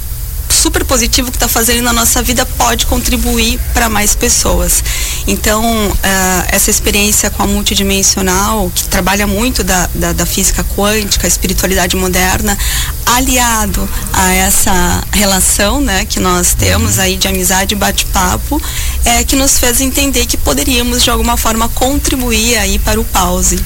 super 0.65 0.83
positivo 0.83 1.31
que 1.31 1.37
está 1.37 1.47
fazendo 1.47 1.83
na 1.83 1.93
nossa 1.93 2.23
vida 2.23 2.47
pode 2.47 2.87
contribuir 2.87 3.61
para 3.75 3.91
mais 3.91 4.15
pessoas. 4.15 4.83
Então, 5.27 5.63
uh, 5.63 6.45
essa 6.49 6.71
experiência 6.71 7.29
com 7.29 7.43
a 7.43 7.47
multidimensional, 7.47 8.73
que 8.75 8.85
trabalha 8.85 9.27
muito 9.27 9.63
da, 9.63 9.91
da, 9.95 10.15
da 10.15 10.25
física 10.25 10.65
quântica, 10.75 11.27
a 11.27 11.29
espiritualidade 11.29 11.97
moderna, 11.97 12.57
aliado 13.05 13.87
a 14.15 14.33
essa 14.33 15.05
relação 15.13 15.83
né, 15.83 16.07
que 16.07 16.19
nós 16.19 16.55
temos 16.55 16.99
aí 16.99 17.19
de 17.19 17.29
amizade 17.29 17.75
e 17.75 17.77
bate-papo, 17.77 18.59
é 19.05 19.23
que 19.23 19.37
nos 19.37 19.59
fez 19.59 19.83
entender 19.83 20.25
que 20.25 20.39
poderíamos 20.39 21.03
de 21.03 21.11
alguma 21.11 21.37
forma 21.37 21.69
contribuir 21.69 22.57
aí 22.57 22.79
para 22.79 22.99
o 22.99 23.05
pause. 23.05 23.63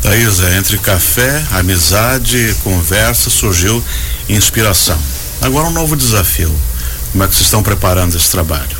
Thaisa, 0.00 0.56
entre 0.56 0.78
café, 0.78 1.44
amizade, 1.50 2.56
conversa, 2.64 3.28
surgiu 3.28 3.84
inspiração. 4.26 4.98
Agora 5.40 5.68
um 5.68 5.72
novo 5.72 5.96
desafio. 5.96 6.52
Como 7.12 7.24
é 7.24 7.28
que 7.28 7.34
vocês 7.34 7.46
estão 7.46 7.62
preparando 7.62 8.16
esse 8.16 8.30
trabalho? 8.30 8.76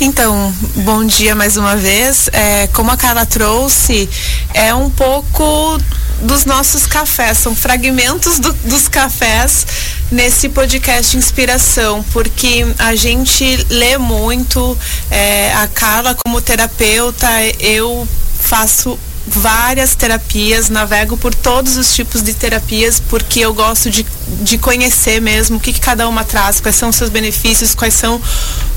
Então, 0.00 0.52
bom 0.76 1.04
dia 1.04 1.34
mais 1.34 1.56
uma 1.56 1.76
vez. 1.76 2.28
É, 2.32 2.66
como 2.68 2.90
a 2.90 2.96
Carla 2.96 3.26
trouxe, 3.26 4.08
é 4.52 4.74
um 4.74 4.90
pouco 4.90 5.78
dos 6.22 6.44
nossos 6.44 6.86
cafés, 6.86 7.38
são 7.38 7.54
fragmentos 7.54 8.38
do, 8.38 8.52
dos 8.64 8.88
cafés 8.88 9.66
nesse 10.10 10.48
podcast 10.48 11.16
Inspiração, 11.16 12.04
porque 12.12 12.66
a 12.78 12.94
gente 12.94 13.66
lê 13.68 13.98
muito, 13.98 14.76
é, 15.10 15.52
a 15.54 15.66
Carla 15.66 16.16
como 16.24 16.40
terapeuta, 16.40 17.28
eu 17.58 18.06
faço 18.40 18.98
várias 19.26 19.94
terapias, 19.94 20.68
navego 20.68 21.16
por 21.16 21.34
todos 21.34 21.76
os 21.76 21.94
tipos 21.94 22.22
de 22.22 22.34
terapias, 22.34 23.00
porque 23.08 23.40
eu 23.40 23.54
gosto 23.54 23.90
de, 23.90 24.04
de 24.42 24.58
conhecer 24.58 25.20
mesmo 25.20 25.56
o 25.56 25.60
que, 25.60 25.72
que 25.72 25.80
cada 25.80 26.06
uma 26.08 26.24
traz, 26.24 26.60
quais 26.60 26.76
são 26.76 26.90
os 26.90 26.96
seus 26.96 27.10
benefícios, 27.10 27.74
quais 27.74 27.94
são 27.94 28.20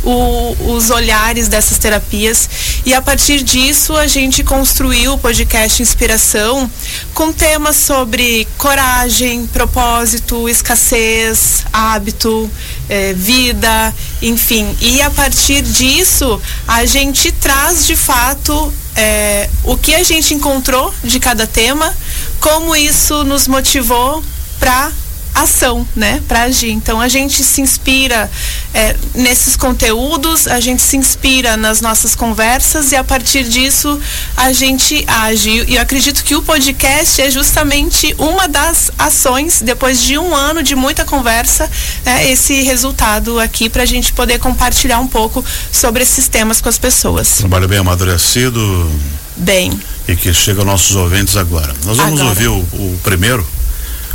o, 0.04 0.56
os 0.74 0.90
olhares 0.90 1.48
dessas 1.48 1.78
terapias. 1.78 2.50
E 2.86 2.94
a 2.94 3.02
partir 3.02 3.44
disso, 3.44 3.96
a 3.96 4.08
gente 4.08 4.44
construiu 4.44 5.14
o 5.14 5.18
podcast 5.18 5.82
Inspiração 5.82 6.70
com 7.14 7.34
temas 7.34 7.76
sobre 7.76 8.48
coragem, 8.58 9.46
propósito, 9.48 10.48
escassez, 10.48 11.66
hábito, 11.74 12.50
eh, 12.90 13.14
vida, 13.14 13.94
enfim. 14.22 14.76
E 14.80 15.02
a 15.02 15.10
partir 15.10 15.62
disso, 15.62 16.42
a 16.68 16.86
gente 16.86 17.32
traz 17.34 17.86
de 17.86 17.96
fato 17.96 18.74
é, 18.98 19.48
o 19.64 19.78
que 19.78 19.94
a 19.94 20.04
gente 20.04 20.34
encontrou 20.34 20.94
de 21.04 21.20
cada 21.20 21.46
tema, 21.46 21.96
como 22.40 22.76
isso 22.76 23.24
nos 23.24 23.48
motivou 23.48 24.24
para 24.60 24.92
ação, 25.42 25.88
né, 25.96 26.22
para 26.28 26.44
agir. 26.44 26.72
Então 26.72 27.00
a 27.00 27.08
gente 27.08 27.44
se 27.44 27.62
inspira 27.62 28.30
é, 28.74 28.96
nesses 29.14 29.56
conteúdos, 29.56 30.48
a 30.48 30.60
gente 30.60 30.82
se 30.82 30.98
inspira 30.98 31.56
nas 31.56 31.82
nossas 31.82 32.16
conversas 32.16 32.92
e 32.92 32.96
a 32.96 33.04
partir 33.04 33.44
disso 33.44 34.00
a 34.36 34.52
gente 34.52 35.04
age. 35.08 35.66
E 35.68 35.76
eu 35.76 35.82
acredito 35.82 36.24
que 36.24 36.36
o 36.36 36.42
podcast 36.42 37.22
é 37.22 37.30
justamente 37.30 38.16
uma 38.18 38.48
das 38.48 38.92
ações 38.98 39.62
depois 39.62 40.02
de 40.02 40.18
um 40.18 40.36
ano 40.36 40.64
de 40.64 40.76
muita 40.76 41.06
conversa, 41.06 41.70
né, 42.06 42.30
esse 42.30 42.62
resultado 42.64 43.40
aqui 43.40 43.70
para 43.70 43.84
a 43.84 43.86
gente 43.86 44.14
poder 44.14 44.40
compartilhar 44.40 45.00
um 45.00 45.08
pouco 45.08 45.44
sobre 45.72 46.04
esses 46.04 46.28
temas 46.28 46.62
com 46.62 46.70
as 46.70 46.78
pessoas. 46.78 47.38
Trabalho 47.38 47.68
bem 47.68 47.80
amadurecido. 47.80 48.90
Bem. 49.36 49.80
E 50.08 50.16
que 50.16 50.34
chega 50.34 50.62
aos 50.62 50.68
nossos 50.68 50.96
ouvintes 50.96 51.38
agora. 51.38 51.74
Nós 51.86 51.98
vamos 51.98 52.20
agora. 52.20 52.30
ouvir 52.30 52.48
o, 52.48 52.58
o 52.58 53.00
primeiro 53.04 53.46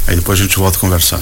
Aí 0.06 0.16
depois 0.16 0.38
a 0.38 0.42
gente 0.42 0.56
volta 0.56 0.76
a 0.76 0.80
conversar. 0.80 1.20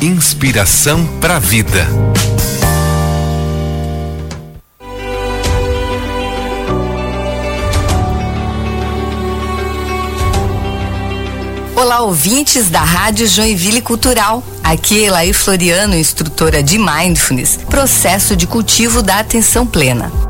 Inspiração 0.00 1.06
para 1.20 1.36
a 1.36 1.38
vida. 1.38 1.86
Olá, 11.74 12.00
ouvintes 12.00 12.68
da 12.68 12.80
Rádio 12.80 13.26
Joinville 13.26 13.80
Cultural. 13.80 14.42
Aqui 14.62 15.04
é 15.04 15.06
Elaí 15.06 15.32
Floriano, 15.32 15.94
instrutora 15.94 16.62
de 16.62 16.78
Mindfulness, 16.78 17.58
processo 17.68 18.34
de 18.34 18.46
cultivo 18.46 19.02
da 19.02 19.18
atenção 19.20 19.66
plena. 19.66 20.25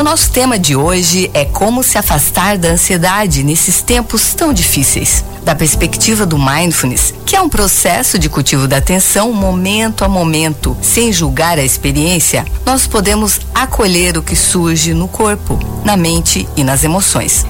O 0.00 0.02
nosso 0.02 0.30
tema 0.30 0.58
de 0.58 0.74
hoje 0.74 1.30
é 1.34 1.44
como 1.44 1.82
se 1.82 1.98
afastar 1.98 2.56
da 2.56 2.70
ansiedade 2.70 3.44
nesses 3.44 3.82
tempos 3.82 4.32
tão 4.32 4.50
difíceis. 4.50 5.22
Da 5.44 5.54
perspectiva 5.54 6.24
do 6.24 6.38
mindfulness, 6.38 7.12
que 7.26 7.36
é 7.36 7.40
um 7.40 7.50
processo 7.50 8.18
de 8.18 8.26
cultivo 8.26 8.66
da 8.66 8.78
atenção 8.78 9.30
momento 9.30 10.02
a 10.02 10.08
momento, 10.08 10.74
sem 10.80 11.12
julgar 11.12 11.58
a 11.58 11.62
experiência, 11.62 12.46
nós 12.64 12.86
podemos 12.86 13.40
acolher 13.54 14.16
o 14.16 14.22
que 14.22 14.34
surge 14.34 14.94
no 14.94 15.06
corpo, 15.06 15.58
na 15.84 15.98
mente 15.98 16.48
e 16.56 16.64
nas 16.64 16.82
emoções. 16.82 17.44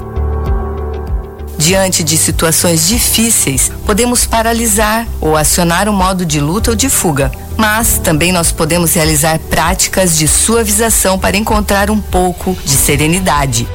Diante 1.71 2.03
de 2.03 2.17
situações 2.17 2.89
difíceis, 2.89 3.71
podemos 3.87 4.27
paralisar 4.27 5.07
ou 5.21 5.37
acionar 5.37 5.89
o 5.89 5.93
modo 5.93 6.27
de 6.27 6.41
luta 6.41 6.71
ou 6.71 6.77
de 6.77 6.89
fuga, 6.89 7.31
mas 7.57 7.97
também 7.97 8.33
nós 8.33 8.51
podemos 8.51 8.93
realizar 8.93 9.39
práticas 9.39 10.19
de 10.19 10.27
suavização 10.27 11.17
para 11.17 11.37
encontrar 11.37 11.89
um 11.89 12.01
pouco 12.01 12.59
de 12.65 12.73
serenidade. 12.73 13.69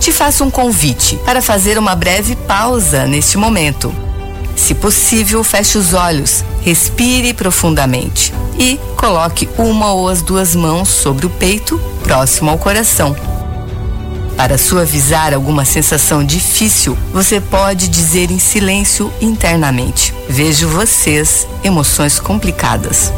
Te 0.00 0.10
faço 0.10 0.44
um 0.44 0.50
convite 0.50 1.18
para 1.26 1.42
fazer 1.42 1.76
uma 1.76 1.94
breve 1.94 2.36
pausa 2.36 3.04
neste 3.04 3.36
momento. 3.36 3.94
Se 4.56 4.72
possível, 4.72 5.44
feche 5.44 5.76
os 5.76 5.92
olhos, 5.92 6.42
respire 6.62 7.34
profundamente 7.34 8.32
e 8.58 8.80
coloque 8.96 9.46
uma 9.58 9.92
ou 9.92 10.08
as 10.08 10.22
duas 10.22 10.56
mãos 10.56 10.88
sobre 10.88 11.26
o 11.26 11.30
peito, 11.30 11.78
próximo 12.02 12.48
ao 12.48 12.56
coração 12.56 13.14
para 14.36 14.58
suavizar 14.58 15.34
alguma 15.34 15.64
sensação 15.64 16.24
difícil, 16.24 16.96
você 17.12 17.40
pode 17.40 17.88
dizer 17.88 18.30
em 18.30 18.38
silêncio 18.38 19.12
internamente: 19.20 20.14
Vejo 20.28 20.68
vocês, 20.68 21.46
emoções 21.62 22.18
complicadas. 22.18 23.12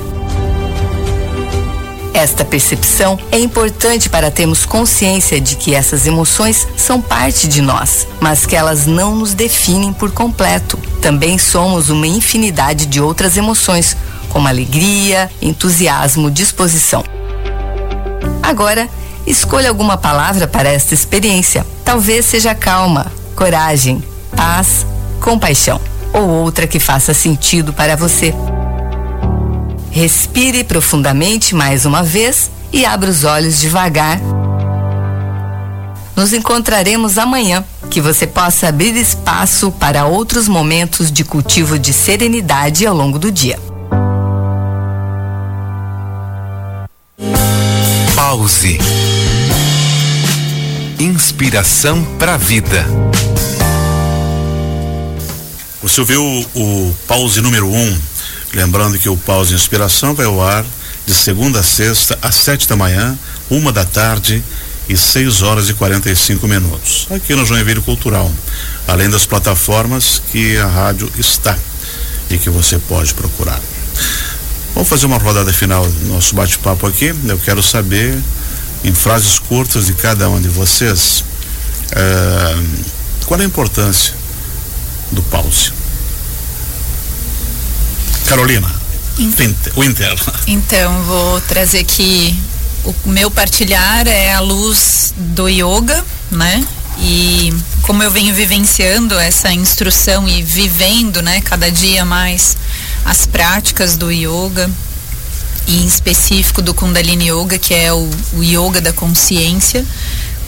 Esta 2.13 2.45
percepção 2.45 3.19
é 3.33 3.39
importante 3.41 4.09
para 4.09 4.31
termos 4.31 4.65
consciência 4.65 5.41
de 5.41 5.57
que 5.57 5.75
essas 5.75 6.07
emoções 6.07 6.67
são 6.77 7.01
parte 7.01 7.49
de 7.49 7.61
nós, 7.61 8.07
mas 8.21 8.47
que 8.47 8.55
elas 8.55 8.87
não 8.87 9.17
nos 9.17 9.35
definem 9.35 9.93
por 9.93 10.13
completo. 10.13 10.79
Também 11.03 11.39
somos 11.39 11.91
uma 11.91 12.07
infinidade 12.07 12.87
de 12.87 13.01
outras 13.01 13.37
emoções, 13.37 13.97
como 14.29 14.47
alegria, 14.47 15.29
entusiasmo, 15.43 16.31
disposição. 16.31 17.03
Agora, 18.41 18.89
Escolha 19.27 19.69
alguma 19.69 19.97
palavra 19.97 20.47
para 20.47 20.71
esta 20.71 20.95
experiência. 20.95 21.67
Talvez 21.85 22.27
seja 22.27 22.55
calma, 22.55 23.11
coragem, 23.35 24.03
paz, 24.37 24.87
compaixão 25.21 25.81
ou 26.13 26.29
outra 26.29 26.67
que 26.67 26.79
faça 26.79 27.15
sentido 27.15 27.73
para 27.73 27.97
você. 27.97 28.35
Respire 29.91 30.65
profundamente 30.65 31.55
mais 31.55 31.87
uma 31.87 32.03
vez 32.03 32.51
e 32.73 32.85
abra 32.85 33.11
os 33.11 33.25
olhos 33.25 33.61
devagar. 33.61 34.21
Nos 36.17 36.33
encontraremos 36.33 37.19
amanhã. 37.19 37.65
Que 37.91 38.01
você 38.01 38.27
possa 38.27 38.69
abrir 38.69 38.97
espaço 38.97 39.71
para 39.71 40.07
outros 40.07 40.49
momentos 40.49 41.13
de 41.13 41.23
cultivo 41.23 41.79
de 41.79 41.93
serenidade 41.93 42.85
ao 42.87 42.95
longo 42.95 43.19
do 43.21 43.31
dia. 43.31 43.59
Inspiração 50.99 52.05
para 52.19 52.35
a 52.35 52.37
vida. 52.37 52.87
Você 55.83 56.01
ouviu 56.01 56.23
o 56.55 56.95
pause 57.07 57.41
número 57.41 57.69
um, 57.69 57.99
Lembrando 58.55 58.99
que 59.01 59.09
o 59.09 59.17
Pause 59.17 59.53
Inspiração 59.53 60.15
vai 60.15 60.27
ao 60.27 60.41
ar 60.41 60.65
de 61.05 61.13
segunda 61.13 61.59
a 61.59 61.63
sexta, 61.63 62.17
às 62.23 62.37
sete 62.37 62.69
da 62.69 62.77
manhã, 62.77 63.19
uma 63.51 63.73
da 63.73 63.85
tarde 63.85 64.43
e 64.89 64.97
6 64.97 65.43
horas 65.43 65.69
e 65.69 65.75
45 65.75 66.47
minutos. 66.47 67.09
Aqui 67.11 67.35
no 67.35 67.45
Joinville 67.45 67.81
Cultural. 67.81 68.31
Além 68.87 69.11
das 69.11 69.27
plataformas 69.27 70.23
que 70.31 70.57
a 70.57 70.67
rádio 70.67 71.11
está 71.19 71.59
e 72.31 72.39
que 72.39 72.49
você 72.49 72.79
pode 72.79 73.13
procurar. 73.13 73.61
Vamos 74.73 74.89
fazer 74.89 75.07
uma 75.07 75.19
rodada 75.19 75.53
final 75.53 75.85
do 75.85 76.13
nosso 76.13 76.35
bate-papo 76.35 76.87
aqui. 76.87 77.13
Eu 77.27 77.39
quero 77.39 77.63
saber, 77.63 78.17
em 78.85 78.93
frases 78.93 79.39
curtas 79.39 79.87
de 79.87 79.95
cada 79.95 80.29
um 80.29 80.41
de 80.41 80.49
vocês, 80.49 81.25
eh, 81.91 82.57
qual 83.27 83.41
é 83.41 83.43
a 83.43 83.47
importância 83.47 84.15
do 85.11 85.23
pause. 85.23 85.73
Carolina, 88.27 88.71
Winter. 89.17 89.73
Winter. 89.77 90.17
Então, 90.47 91.03
vou 91.05 91.41
trazer 91.43 91.81
aqui 91.81 92.37
o 92.85 93.09
meu 93.09 93.31
partilhar 93.31 94.07
é 94.07 94.35
a 94.35 94.41
luz 94.41 95.15
do 95.17 95.49
yoga, 95.49 96.05
né? 96.31 96.63
E 96.99 97.53
como 97.83 98.03
eu 98.03 98.11
venho 98.11 98.35
vivenciando 98.35 99.19
essa 99.19 99.53
instrução 99.53 100.29
e 100.29 100.43
vivendo, 100.43 101.23
né, 101.23 101.41
cada 101.41 101.71
dia 101.71 102.05
mais 102.05 102.57
as 103.05 103.27
práticas 103.27 103.97
do 103.97 104.11
yoga, 104.11 104.71
e 105.67 105.83
em 105.83 105.87
específico 105.87 106.61
do 106.63 106.75
Kundalini 106.75 107.31
Yoga, 107.31 107.59
que 107.59 107.75
é 107.75 107.93
o, 107.93 108.11
o 108.35 108.43
yoga 108.43 108.81
da 108.81 108.93
consciência, 108.93 109.85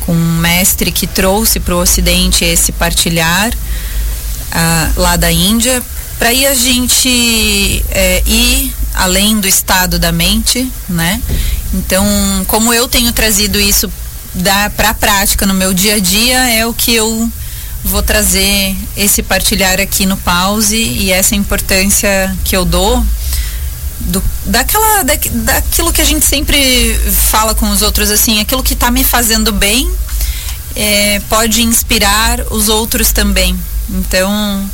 com 0.00 0.12
um 0.12 0.38
mestre 0.38 0.92
que 0.92 1.06
trouxe 1.06 1.58
para 1.58 1.74
o 1.74 1.80
Ocidente 1.80 2.44
esse 2.44 2.72
partilhar 2.72 3.50
uh, 3.52 5.00
lá 5.00 5.16
da 5.16 5.30
Índia, 5.32 5.82
para 6.18 6.30
aí 6.30 6.46
a 6.46 6.54
gente 6.54 7.84
é, 7.90 8.22
ir 8.26 8.74
além 8.94 9.38
do 9.38 9.46
estado 9.46 9.98
da 9.98 10.10
mente, 10.10 10.70
né? 10.88 11.20
Então, 11.74 12.06
como 12.46 12.72
eu 12.72 12.88
tenho 12.88 13.12
trazido 13.12 13.60
isso 13.60 13.90
para 14.76 14.90
a 14.90 14.94
prática 14.94 15.44
no 15.44 15.52
meu 15.52 15.74
dia 15.74 15.96
a 15.96 15.98
dia, 15.98 16.38
é 16.50 16.66
o 16.66 16.72
que 16.72 16.94
eu 16.94 17.30
vou 17.84 18.02
trazer 18.02 18.74
esse 18.96 19.22
partilhar 19.22 19.78
aqui 19.80 20.06
no 20.06 20.16
pause 20.16 20.76
e 20.76 21.12
essa 21.12 21.36
importância 21.36 22.34
que 22.44 22.56
eu 22.56 22.64
dou 22.64 23.04
do, 24.16 24.22
daquela, 24.46 25.02
da, 25.02 25.14
daquilo 25.32 25.92
que 25.92 26.00
a 26.00 26.04
gente 26.04 26.24
sempre 26.24 26.98
fala 27.30 27.54
com 27.54 27.68
os 27.70 27.82
outros 27.82 28.10
assim, 28.10 28.40
aquilo 28.40 28.62
que 28.62 28.74
está 28.74 28.90
me 28.90 29.04
fazendo 29.04 29.52
bem 29.52 29.90
é, 30.74 31.20
pode 31.28 31.62
inspirar 31.62 32.40
os 32.50 32.68
outros 32.68 33.12
também. 33.12 33.58
Então, 33.88 34.70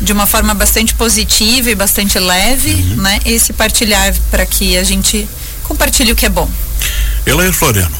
de 0.00 0.12
uma 0.12 0.26
forma 0.26 0.54
bastante 0.54 0.94
positiva 0.94 1.70
e 1.70 1.74
bastante 1.74 2.18
leve, 2.18 2.72
uhum. 2.72 3.02
né? 3.02 3.20
Esse 3.24 3.52
partilhar 3.52 4.14
para 4.30 4.44
que 4.44 4.76
a 4.76 4.84
gente 4.84 5.28
compartilhe 5.62 6.12
o 6.12 6.16
que 6.16 6.26
é 6.26 6.28
bom. 6.28 6.48
Elaine 7.24 7.52
Floriano. 7.52 7.96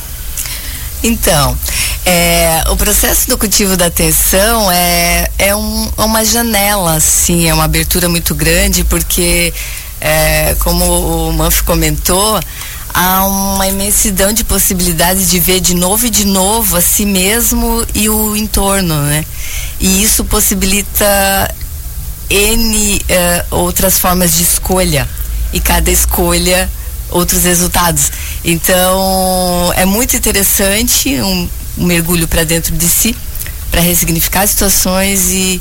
Então, 1.03 1.57
é, 2.05 2.65
o 2.69 2.77
processo 2.77 3.29
do 3.29 3.39
cultivo 3.39 3.77
da 3.77 3.87
atenção 3.87 4.71
é, 4.71 5.29
é 5.39 5.55
um, 5.55 5.91
uma 5.97 6.25
janela, 6.25 6.99
sim, 7.01 7.49
é 7.49 7.55
uma 7.55 7.65
abertura 7.65 8.09
muito 8.09 8.35
grande, 8.35 8.83
porque, 8.85 9.53
é, 10.01 10.55
como 10.61 11.29
o 11.29 11.33
Manf 11.33 11.63
comentou, 11.63 12.41
há 12.93 13.27
uma 13.27 13.69
imensidão 13.69 14.33
de 14.33 14.43
possibilidades 14.45 15.31
de 15.31 15.39
ver 15.39 15.61
de 15.61 15.75
novo 15.75 16.07
e 16.07 16.11
de 16.11 16.25
novo 16.25 16.77
a 16.77 16.81
si 16.81 17.05
mesmo 17.05 17.85
e 17.95 18.09
o 18.09 18.35
entorno, 18.35 19.03
né? 19.03 19.25
E 19.79 20.03
isso 20.03 20.25
possibilita 20.25 21.55
N 22.31 22.97
uh, 22.97 23.57
outras 23.57 23.99
formas 23.99 24.33
de 24.33 24.43
escolha 24.43 25.09
e 25.53 25.61
cada 25.61 25.91
escolha 25.91 26.71
outros 27.11 27.45
resultados. 27.45 28.11
Então 28.45 29.73
é 29.77 29.85
muito 29.85 30.17
interessante 30.17 31.21
um, 31.21 31.49
um 31.79 31.85
mergulho 31.85 32.27
para 32.27 32.45
dentro 32.45 32.75
de 32.75 32.89
si 32.89 33.15
para 33.71 33.81
ressignificar 33.81 34.47
situações 34.47 35.31
e, 35.31 35.61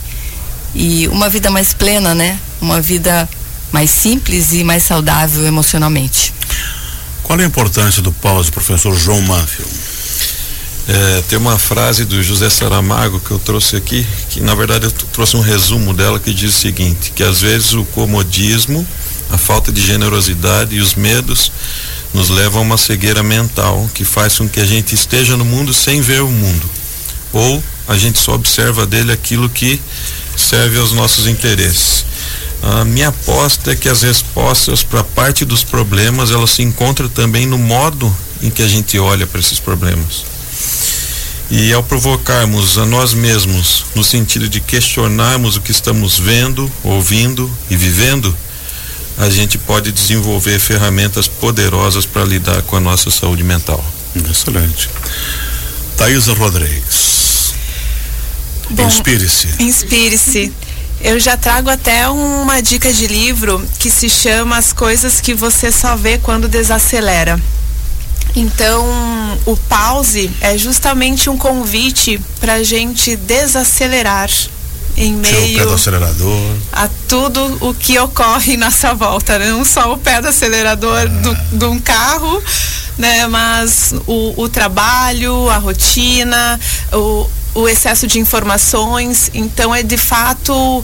e 0.74 1.08
uma 1.10 1.30
vida 1.30 1.50
mais 1.50 1.74
plena, 1.74 2.16
né? 2.16 2.40
Uma 2.62 2.80
vida 2.80 3.28
mais 3.76 3.90
simples 3.90 4.54
e 4.54 4.64
mais 4.64 4.84
saudável 4.84 5.46
emocionalmente. 5.46 6.34
Qual 7.22 7.38
é 7.38 7.44
a 7.44 7.46
importância 7.46 8.02
do 8.02 8.10
pause, 8.10 8.50
professor 8.50 8.96
João 8.96 9.22
Manfield? 9.22 9.70
É, 10.88 11.24
tem 11.28 11.38
uma 11.38 11.58
frase 11.58 12.06
do 12.06 12.24
José 12.24 12.50
Saramago 12.50 13.20
que 13.20 13.32
eu 13.32 13.38
trouxe 13.38 13.76
aqui, 13.76 14.08
que 14.30 14.40
na 14.40 14.56
verdade 14.56 14.86
eu 14.86 14.92
trouxe 14.92 15.36
um 15.36 15.42
resumo 15.42 15.94
dela 15.94 16.22
que 16.22 16.34
diz 16.34 16.56
o 16.56 16.58
seguinte, 16.58 17.12
que 17.14 17.22
às 17.22 17.42
vezes 17.42 17.74
o 17.74 17.84
comodismo, 17.84 18.88
a 19.30 19.38
falta 19.38 19.74
de 19.74 19.86
generosidade 19.86 20.74
e 20.74 20.80
os 20.80 20.96
medos 20.96 21.52
nos 22.14 22.30
levam 22.30 22.62
a 22.62 22.64
uma 22.64 22.78
cegueira 22.78 23.24
mental 23.24 23.90
que 23.94 24.06
faz 24.06 24.38
com 24.38 24.48
que 24.48 24.62
a 24.62 24.66
gente 24.66 24.96
esteja 24.96 25.36
no 25.36 25.44
mundo 25.44 25.74
sem 25.74 26.00
ver 26.00 26.22
o 26.22 26.32
mundo. 26.32 26.70
Ou 27.34 27.62
a 27.90 27.98
gente 27.98 28.20
só 28.20 28.36
observa 28.36 28.86
dele 28.86 29.12
aquilo 29.12 29.50
que 29.50 29.82
serve 30.38 30.80
aos 30.80 30.94
nossos 30.94 31.28
interesses. 31.28 32.06
A 32.66 32.84
minha 32.84 33.10
aposta 33.10 33.74
é 33.74 33.76
que 33.76 33.88
as 33.88 34.02
respostas 34.02 34.84
para 34.84 35.04
parte 35.04 35.46
dos 35.46 35.64
problemas 35.64 36.32
elas 36.32 36.50
se 36.50 36.64
encontram 36.64 37.08
também 37.08 37.46
no 37.46 37.60
modo 37.60 38.12
em 38.42 38.50
que 38.50 38.64
a 38.64 38.68
gente 38.68 38.98
olha 38.98 39.28
para 39.28 39.40
esses 39.40 39.60
problemas. 39.60 40.26
E 41.52 41.72
ao 41.72 41.84
provocarmos 41.84 42.80
a 42.80 42.86
nós 42.86 43.14
mesmos, 43.14 43.86
no 43.94 44.04
sentido 44.04 44.50
de 44.50 44.60
questionarmos 44.60 45.58
o 45.58 45.62
que 45.62 45.70
estamos 45.70 46.18
vendo, 46.18 46.72
ouvindo 46.84 47.52
e 47.70 47.78
vivendo, 47.78 48.36
a 49.20 49.30
gente 49.30 49.60
pode 49.60 49.92
desenvolver 49.92 50.58
ferramentas 50.60 51.28
poderosas 51.28 52.04
para 52.04 52.26
lidar 52.26 52.64
com 52.64 52.78
a 52.78 52.80
nossa 52.80 53.12
saúde 53.12 53.44
mental. 53.44 53.84
Excelente. 54.28 54.90
Thaisa 55.96 56.34
Rodrigues. 56.34 57.54
Inspire-se. 58.72 59.50
Inspire-se. 59.60 60.52
Eu 61.06 61.20
já 61.20 61.38
trago 61.38 61.70
até 61.70 62.10
uma 62.10 62.64
dica 62.64 62.92
de 62.92 63.06
livro 63.06 63.64
que 63.78 63.92
se 63.92 64.10
chama 64.10 64.58
As 64.58 64.74
Coisas 64.74 65.22
que 65.22 65.36
Você 65.36 65.72
Só 65.72 65.96
Vê 65.96 66.18
Quando 66.18 66.48
Desacelera. 66.48 67.40
Então, 68.36 68.84
o 69.46 69.56
pause 69.56 70.32
é 70.42 70.58
justamente 70.58 71.30
um 71.30 71.38
convite 71.38 72.20
para 72.40 72.54
a 72.54 72.64
gente 72.64 73.16
desacelerar 73.16 74.32
em 74.98 75.14
meio 75.14 75.60
a 76.72 76.90
tudo 77.08 77.56
o 77.62 77.72
que 77.72 78.00
ocorre 78.00 78.56
em 78.56 78.58
nossa 78.58 78.96
volta, 78.96 79.38
né? 79.38 79.52
não 79.52 79.64
só 79.64 79.94
o 79.94 80.00
pé 80.00 80.20
do 80.24 80.30
acelerador 80.30 81.02
ah. 81.02 81.06
do, 81.06 81.36
de 81.60 81.66
um 81.66 81.80
carro, 81.80 82.42
né? 82.98 83.28
Mas 83.28 83.94
o, 84.08 84.42
o 84.42 84.50
trabalho, 84.50 85.52
a 85.52 85.58
rotina, 85.58 86.60
o, 86.92 87.30
o 87.56 87.68
excesso 87.68 88.06
de 88.06 88.20
informações. 88.20 89.32
Então 89.34 89.74
é 89.74 89.82
de 89.82 89.98
fato 89.98 90.84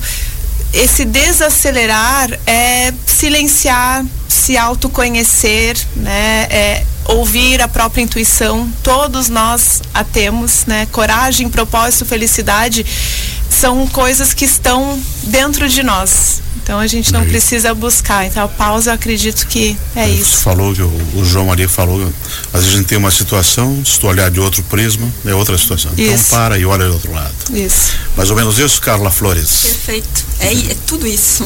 esse 0.74 1.04
desacelerar 1.04 2.32
é 2.48 2.94
silenciar, 3.06 4.06
se 4.28 4.58
autoconhecer, 4.58 5.78
né? 5.98 6.48
É 6.50 6.86
ouvir 7.06 7.62
a 7.62 7.68
própria 7.68 8.02
intuição. 8.02 8.72
Todos 8.82 9.28
nós 9.28 9.82
a 9.94 10.04
temos, 10.04 10.66
né? 10.66 10.88
Coragem, 10.92 11.50
propósito, 11.50 12.06
felicidade 12.06 12.86
são 13.50 13.86
coisas 13.88 14.34
que 14.34 14.46
estão 14.46 14.98
dentro 15.24 15.68
de 15.68 15.84
nós. 15.84 16.42
Então 16.63 16.80
a 16.80 16.88
gente 16.88 17.12
não 17.12 17.26
precisa 17.26 17.74
buscar. 17.74 18.26
Então 18.26 18.43
a 18.43 18.47
pausa 18.47 18.91
eu 18.91 18.95
acredito 18.95 19.47
que 19.47 19.76
é 19.95 20.10
isso. 20.10 20.38
Você 20.38 20.43
falou 20.43 20.74
que 20.74 20.82
o, 20.82 21.02
o, 21.15 21.26
João 21.26 21.52
ali 21.52 21.67
falou, 21.67 22.02
às 22.54 22.62
vezes 22.62 22.76
a 22.76 22.78
gente 22.78 22.88
tem 22.88 22.97
uma 22.97 23.12
situação, 23.12 23.84
se 23.86 24.00
tu 24.00 24.08
olhar 24.08 24.30
de 24.30 24.39
outro 24.39 24.63
prisma, 24.63 25.12
é 25.26 25.34
outra 25.34 25.58
situação. 25.58 25.91
Então 25.93 26.06
isso. 26.06 26.26
Então 26.28 26.38
para 26.38 26.58
e 26.58 26.65
olha 26.65 26.88
do 26.88 26.93
outro 26.93 27.12
lado. 27.12 27.34
Isso. 27.52 27.91
Mais 28.15 28.30
ou 28.30 28.36
menos 28.36 28.60
isso, 28.60 28.80
Carla 28.82 29.10
Flores. 29.12 29.62
Perfeito. 29.62 30.31
É, 30.41 30.71
é 30.71 30.75
tudo 30.88 31.08
isso. 31.08 31.45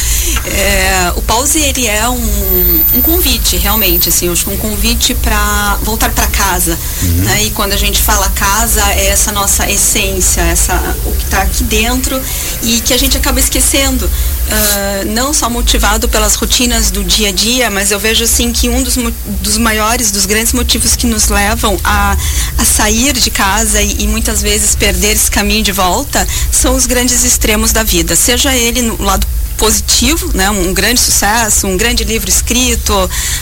é, 0.46 1.12
o 1.16 1.22
pause 1.22 1.58
ele 1.58 1.86
é 1.86 2.08
um, 2.08 2.82
um 2.96 3.02
convite, 3.02 3.56
realmente, 3.56 4.08
assim, 4.08 4.30
acho 4.30 4.44
que 4.44 4.50
um 4.50 4.56
convite 4.56 5.14
para 5.14 5.78
voltar 5.82 6.10
para 6.10 6.26
casa. 6.26 6.78
Uhum. 7.02 7.08
Né? 7.24 7.44
E 7.44 7.50
quando 7.50 7.72
a 7.72 7.76
gente 7.76 8.00
fala 8.00 8.28
casa, 8.30 8.82
é 8.92 9.08
essa 9.08 9.30
nossa 9.32 9.70
essência, 9.70 10.40
essa, 10.40 10.74
o 11.04 11.12
que 11.12 11.24
está 11.24 11.42
aqui 11.42 11.64
dentro 11.64 12.20
e 12.62 12.80
que 12.80 12.94
a 12.94 12.96
gente 12.96 13.16
acaba 13.16 13.38
esquecendo 13.38 14.06
uh, 14.50 15.12
não 15.12 15.32
só 15.32 15.48
motivado 15.48 16.08
pelas 16.08 16.34
rotinas 16.34 16.90
do 16.90 17.04
dia 17.04 17.28
a 17.28 17.32
dia, 17.32 17.70
mas 17.70 17.90
eu 17.90 17.98
vejo 17.98 18.24
assim 18.24 18.52
que 18.52 18.68
um 18.68 18.82
dos, 18.82 18.96
dos 19.42 19.58
maiores, 19.58 20.10
dos 20.10 20.26
grandes 20.26 20.52
motivos 20.52 20.96
que 20.96 21.06
nos 21.06 21.28
levam 21.28 21.78
a, 21.84 22.16
a 22.58 22.64
sair 22.64 23.12
de 23.12 23.30
casa 23.30 23.80
e, 23.82 24.02
e 24.02 24.08
muitas 24.08 24.42
vezes 24.42 24.74
perder 24.74 25.12
esse 25.14 25.30
caminho 25.30 25.62
de 25.62 25.72
volta 25.72 26.26
são 26.50 26.74
os 26.74 26.86
grandes 26.86 27.24
extremos 27.24 27.72
da 27.72 27.82
vida, 27.82 28.16
seja 28.30 28.54
ele 28.54 28.82
no 28.82 29.02
lado 29.02 29.26
positivo, 29.56 30.30
né? 30.34 30.48
um 30.50 30.72
grande 30.72 31.00
sucesso, 31.00 31.66
um 31.66 31.76
grande 31.76 32.04
livro 32.04 32.30
escrito, 32.30 32.94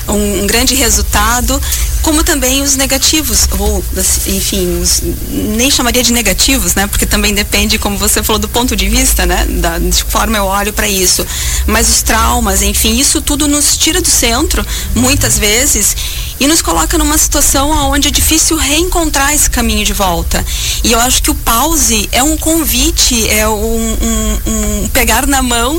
um, 0.09 0.43
um 0.43 0.47
grande 0.47 0.75
resultado, 0.75 1.61
como 2.09 2.25
também 2.25 2.63
os 2.63 2.75
negativos, 2.75 3.47
ou 3.59 3.85
enfim, 4.29 4.81
os, 4.81 5.03
nem 5.31 5.71
chamaria 5.71 6.03
de 6.03 6.11
negativos, 6.11 6.75
né? 6.75 6.87
Porque 6.87 7.05
também 7.05 7.35
depende, 7.35 7.79
como 7.79 7.99
você 7.99 8.23
falou, 8.23 8.41
do 8.41 8.49
ponto 8.49 8.75
de 8.75 8.89
vista, 8.89 9.27
né? 9.27 9.45
Da, 9.45 9.79
de 9.79 10.03
que 10.03 10.11
forma 10.11 10.39
eu 10.39 10.47
olho 10.47 10.73
para 10.73 10.89
isso. 10.89 11.27
Mas 11.67 11.87
os 11.87 12.01
traumas, 12.01 12.63
enfim, 12.63 12.99
isso 12.99 13.21
tudo 13.21 13.47
nos 13.47 13.77
tira 13.77 14.01
do 14.01 14.09
centro, 14.09 14.67
muitas 14.95 15.39
vezes, 15.39 15.95
e 16.41 16.47
nos 16.47 16.63
coloca 16.63 16.97
numa 16.97 17.19
situação 17.19 17.69
onde 17.93 18.09
é 18.09 18.11
difícil 18.11 18.57
reencontrar 18.57 19.35
esse 19.35 19.51
caminho 19.51 19.85
de 19.85 19.93
volta. 19.93 20.43
E 20.83 20.93
eu 20.93 21.01
acho 21.01 21.23
que 21.23 21.31
o 21.31 21.35
pause 21.35 22.09
é 22.11 22.23
um 22.23 22.39
convite, 22.39 23.29
é 23.29 23.47
um, 23.47 23.53
um, 24.01 24.41
um 24.47 24.89
pegar 24.95 25.27
na 25.27 25.43
mão 25.43 25.79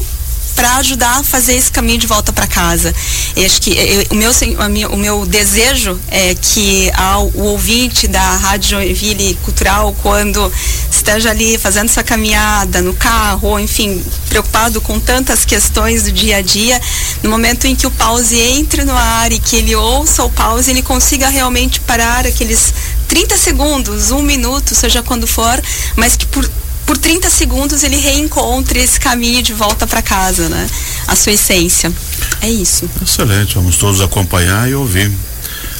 para 0.60 0.76
ajudar 0.76 1.20
a 1.20 1.24
fazer 1.24 1.56
esse 1.56 1.72
caminho 1.72 1.98
de 1.98 2.06
volta 2.06 2.34
para 2.34 2.46
casa. 2.46 2.94
Eu 3.34 3.46
acho 3.46 3.62
que 3.62 3.72
eu, 3.72 4.06
o, 4.12 4.16
meu, 4.16 4.90
o 4.90 4.98
meu 4.98 5.26
desejo 5.26 5.98
é 6.10 6.36
que 6.36 6.92
ao, 6.96 7.28
o 7.28 7.44
ouvinte 7.44 8.10
da 8.10 8.36
Rádio 8.36 8.72
Joinville 8.72 9.36
Cultural, 9.36 9.96
quando 10.04 10.52
esteja 10.92 11.30
ali 11.30 11.58
fazendo 11.58 11.86
essa 11.86 12.04
caminhada 12.04 12.82
no 12.82 12.94
carro, 12.94 13.52
ou 13.52 13.60
enfim, 13.60 14.04
preocupado 14.28 14.82
com 14.82 15.00
tantas 15.00 15.46
questões 15.46 16.04
do 16.04 16.12
dia 16.12 16.36
a 16.36 16.42
dia, 16.42 16.82
no 17.24 17.30
momento 17.30 17.66
em 17.66 17.74
que 17.74 17.88
o 17.88 17.92
pause 17.92 18.38
entre 18.38 18.84
no 18.84 18.94
ar 18.94 19.32
e 19.32 19.40
que 19.40 19.56
ele 19.56 19.74
ouça 19.78 20.26
o 20.26 20.30
pause, 20.30 20.70
ele 20.70 20.82
consiga 20.82 21.30
realmente 21.30 21.80
parar 21.80 22.28
aqueles 22.28 22.74
30 23.08 23.38
segundos, 23.38 24.12
um 24.12 24.22
minuto, 24.22 24.76
seja 24.76 25.02
quando 25.02 25.26
for, 25.26 25.64
mas 25.96 26.18
que 26.18 26.26
por 26.26 26.46
por 26.90 26.98
30 26.98 27.30
segundos 27.30 27.84
ele 27.84 27.98
reencontre 27.98 28.80
esse 28.80 29.00
caminho 29.00 29.44
de 29.44 29.54
volta 29.54 29.86
para 29.86 30.02
casa, 30.02 30.50
né? 30.50 30.68
A 31.06 31.16
sua 31.16 31.34
essência. 31.34 31.94
É 32.42 32.50
isso. 32.50 32.90
Excelente, 33.00 33.54
vamos 33.54 33.78
todos 33.78 34.02
acompanhar 34.02 34.68
e 34.68 34.74
ouvir. 34.74 35.12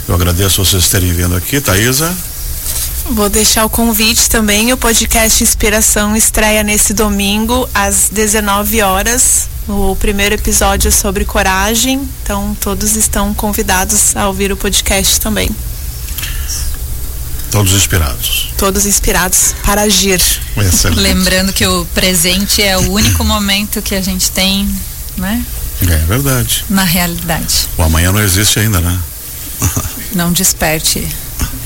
Eu 0.08 0.14
agradeço 0.14 0.64
vocês 0.64 0.88
terem 0.88 1.12
vindo 1.12 1.36
aqui, 1.36 1.60
Thaisa. 1.60 2.16
Vou 3.10 3.28
deixar 3.28 3.66
o 3.66 3.70
convite 3.72 4.30
também. 4.30 4.72
O 4.72 4.78
podcast 4.78 5.42
Inspiração 5.44 6.16
estreia 6.16 6.62
nesse 6.62 6.94
domingo 6.94 7.68
às 7.74 8.10
19 8.12 8.84
horas. 8.84 9.50
O 9.68 9.96
primeiro 9.96 10.36
episódio 10.36 10.90
é 10.90 10.92
sobre 10.92 11.26
coragem. 11.26 12.08
Então 12.22 12.56
todos 12.62 12.96
estão 12.96 13.34
convidados 13.34 14.16
a 14.16 14.28
ouvir 14.28 14.52
o 14.52 14.58
podcast 14.58 15.20
também. 15.20 15.50
Todos 17.52 17.74
inspirados. 17.74 18.50
Todos 18.58 18.86
inspirados 18.86 19.56
para 19.64 19.82
agir. 19.82 20.22
Excelente. 20.58 21.00
Lembrando 21.00 21.52
que 21.52 21.66
o 21.66 21.86
presente 21.94 22.62
é 22.62 22.78
o 22.78 22.92
único 22.92 23.24
momento 23.24 23.82
que 23.82 23.96
a 23.96 24.02
gente 24.02 24.30
tem, 24.32 24.70
né? 25.18 25.44
É 25.82 25.98
verdade. 26.06 26.66
Na 26.70 26.84
realidade. 26.84 27.68
O 27.78 27.84
amanhã 27.84 28.12
não 28.12 28.22
existe 28.22 28.60
ainda, 28.60 28.80
né? 28.80 29.00
Não 30.16 30.32
desperte 30.34 31.08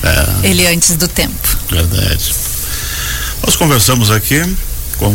é. 0.02 0.46
ele 0.46 0.66
antes 0.66 0.96
do 0.96 1.08
tempo. 1.08 1.56
Verdade. 1.70 2.34
Nós 3.42 3.56
conversamos 3.56 4.10
aqui 4.10 4.42
com 4.98 5.14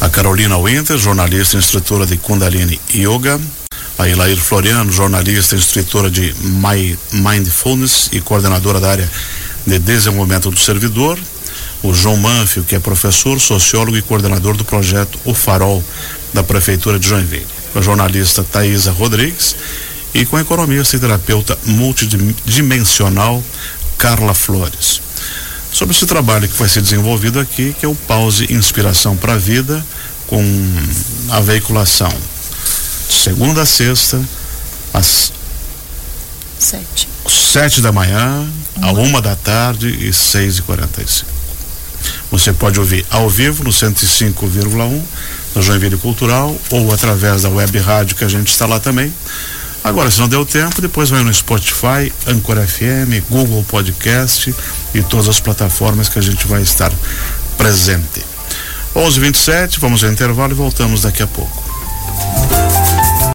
a 0.00 0.08
Carolina 0.08 0.58
Winter, 0.58 0.98
jornalista 0.98 1.56
e 1.56 1.60
instrutora 1.60 2.04
de 2.04 2.16
Kundalini 2.16 2.80
Yoga, 2.92 3.40
a 3.98 4.08
Ilair 4.08 4.36
Floriano, 4.36 4.90
jornalista 4.90 5.54
e 5.54 5.58
instrutora 5.58 6.10
de 6.10 6.34
My 6.42 6.98
Mindfulness 7.12 8.08
e 8.12 8.20
coordenadora 8.20 8.80
da 8.80 8.90
área 8.90 9.10
de 9.66 9.78
desenvolvimento 9.78 10.50
do 10.50 10.58
servidor, 10.58 11.18
o 11.82 11.92
João 11.92 12.16
Manfio, 12.16 12.64
que 12.64 12.74
é 12.74 12.80
professor, 12.80 13.40
sociólogo 13.40 13.96
e 13.96 14.02
coordenador 14.02 14.56
do 14.56 14.64
projeto 14.64 15.18
O 15.24 15.34
Farol 15.34 15.82
da 16.32 16.42
Prefeitura 16.42 16.98
de 16.98 17.08
Joinville, 17.08 17.46
a 17.74 17.80
jornalista 17.80 18.44
Thaisa 18.44 18.92
Rodrigues 18.92 19.56
e 20.14 20.24
com 20.26 20.36
a 20.36 20.40
economista 20.40 20.96
e 20.96 21.00
terapeuta 21.00 21.58
multidimensional 21.64 23.42
Carla 23.98 24.34
Flores. 24.34 25.00
Sobre 25.72 25.94
esse 25.96 26.06
trabalho 26.06 26.48
que 26.48 26.56
vai 26.56 26.68
ser 26.68 26.82
desenvolvido 26.82 27.40
aqui, 27.40 27.74
que 27.78 27.86
é 27.86 27.88
o 27.88 27.94
Pause 27.94 28.52
Inspiração 28.52 29.16
para 29.16 29.34
a 29.34 29.38
Vida, 29.38 29.84
com 30.26 30.44
a 31.30 31.40
veiculação 31.40 32.12
segunda 33.12 33.62
a 33.62 33.66
sexta, 33.66 34.20
às 34.92 35.32
sete, 36.58 37.08
sete 37.28 37.80
da 37.80 37.92
manhã, 37.92 38.48
uma. 38.76 38.86
a 38.86 38.92
uma 38.92 39.22
da 39.22 39.36
tarde 39.36 39.88
e 39.88 40.12
seis 40.12 40.58
e 40.58 40.62
quarenta 40.62 41.02
e 41.02 41.08
cinco. 41.08 41.30
Você 42.30 42.52
pode 42.52 42.80
ouvir 42.80 43.06
ao 43.10 43.28
vivo 43.28 43.62
no 43.62 43.70
105,1 43.70 45.02
na 45.54 45.62
Joinville 45.62 45.96
Cultural 45.98 46.56
ou 46.70 46.92
através 46.92 47.42
da 47.42 47.48
web 47.48 47.78
rádio 47.78 48.16
que 48.16 48.24
a 48.24 48.28
gente 48.28 48.48
está 48.48 48.66
lá 48.66 48.80
também. 48.80 49.12
Agora, 49.84 50.10
se 50.10 50.20
não 50.20 50.28
deu 50.28 50.46
tempo, 50.46 50.80
depois 50.80 51.10
vai 51.10 51.22
no 51.22 51.34
Spotify, 51.34 52.12
Anchor 52.26 52.56
FM, 52.56 53.22
Google 53.28 53.64
Podcast 53.64 54.54
e 54.94 55.02
todas 55.02 55.28
as 55.28 55.40
plataformas 55.40 56.08
que 56.08 56.18
a 56.18 56.22
gente 56.22 56.46
vai 56.46 56.62
estar 56.62 56.92
presente. 57.56 58.24
11:27, 58.94 59.78
vamos 59.80 60.02
ao 60.04 60.10
intervalo 60.10 60.52
e 60.52 60.56
voltamos 60.56 61.02
daqui 61.02 61.22
a 61.22 61.26
pouco. 61.26 62.61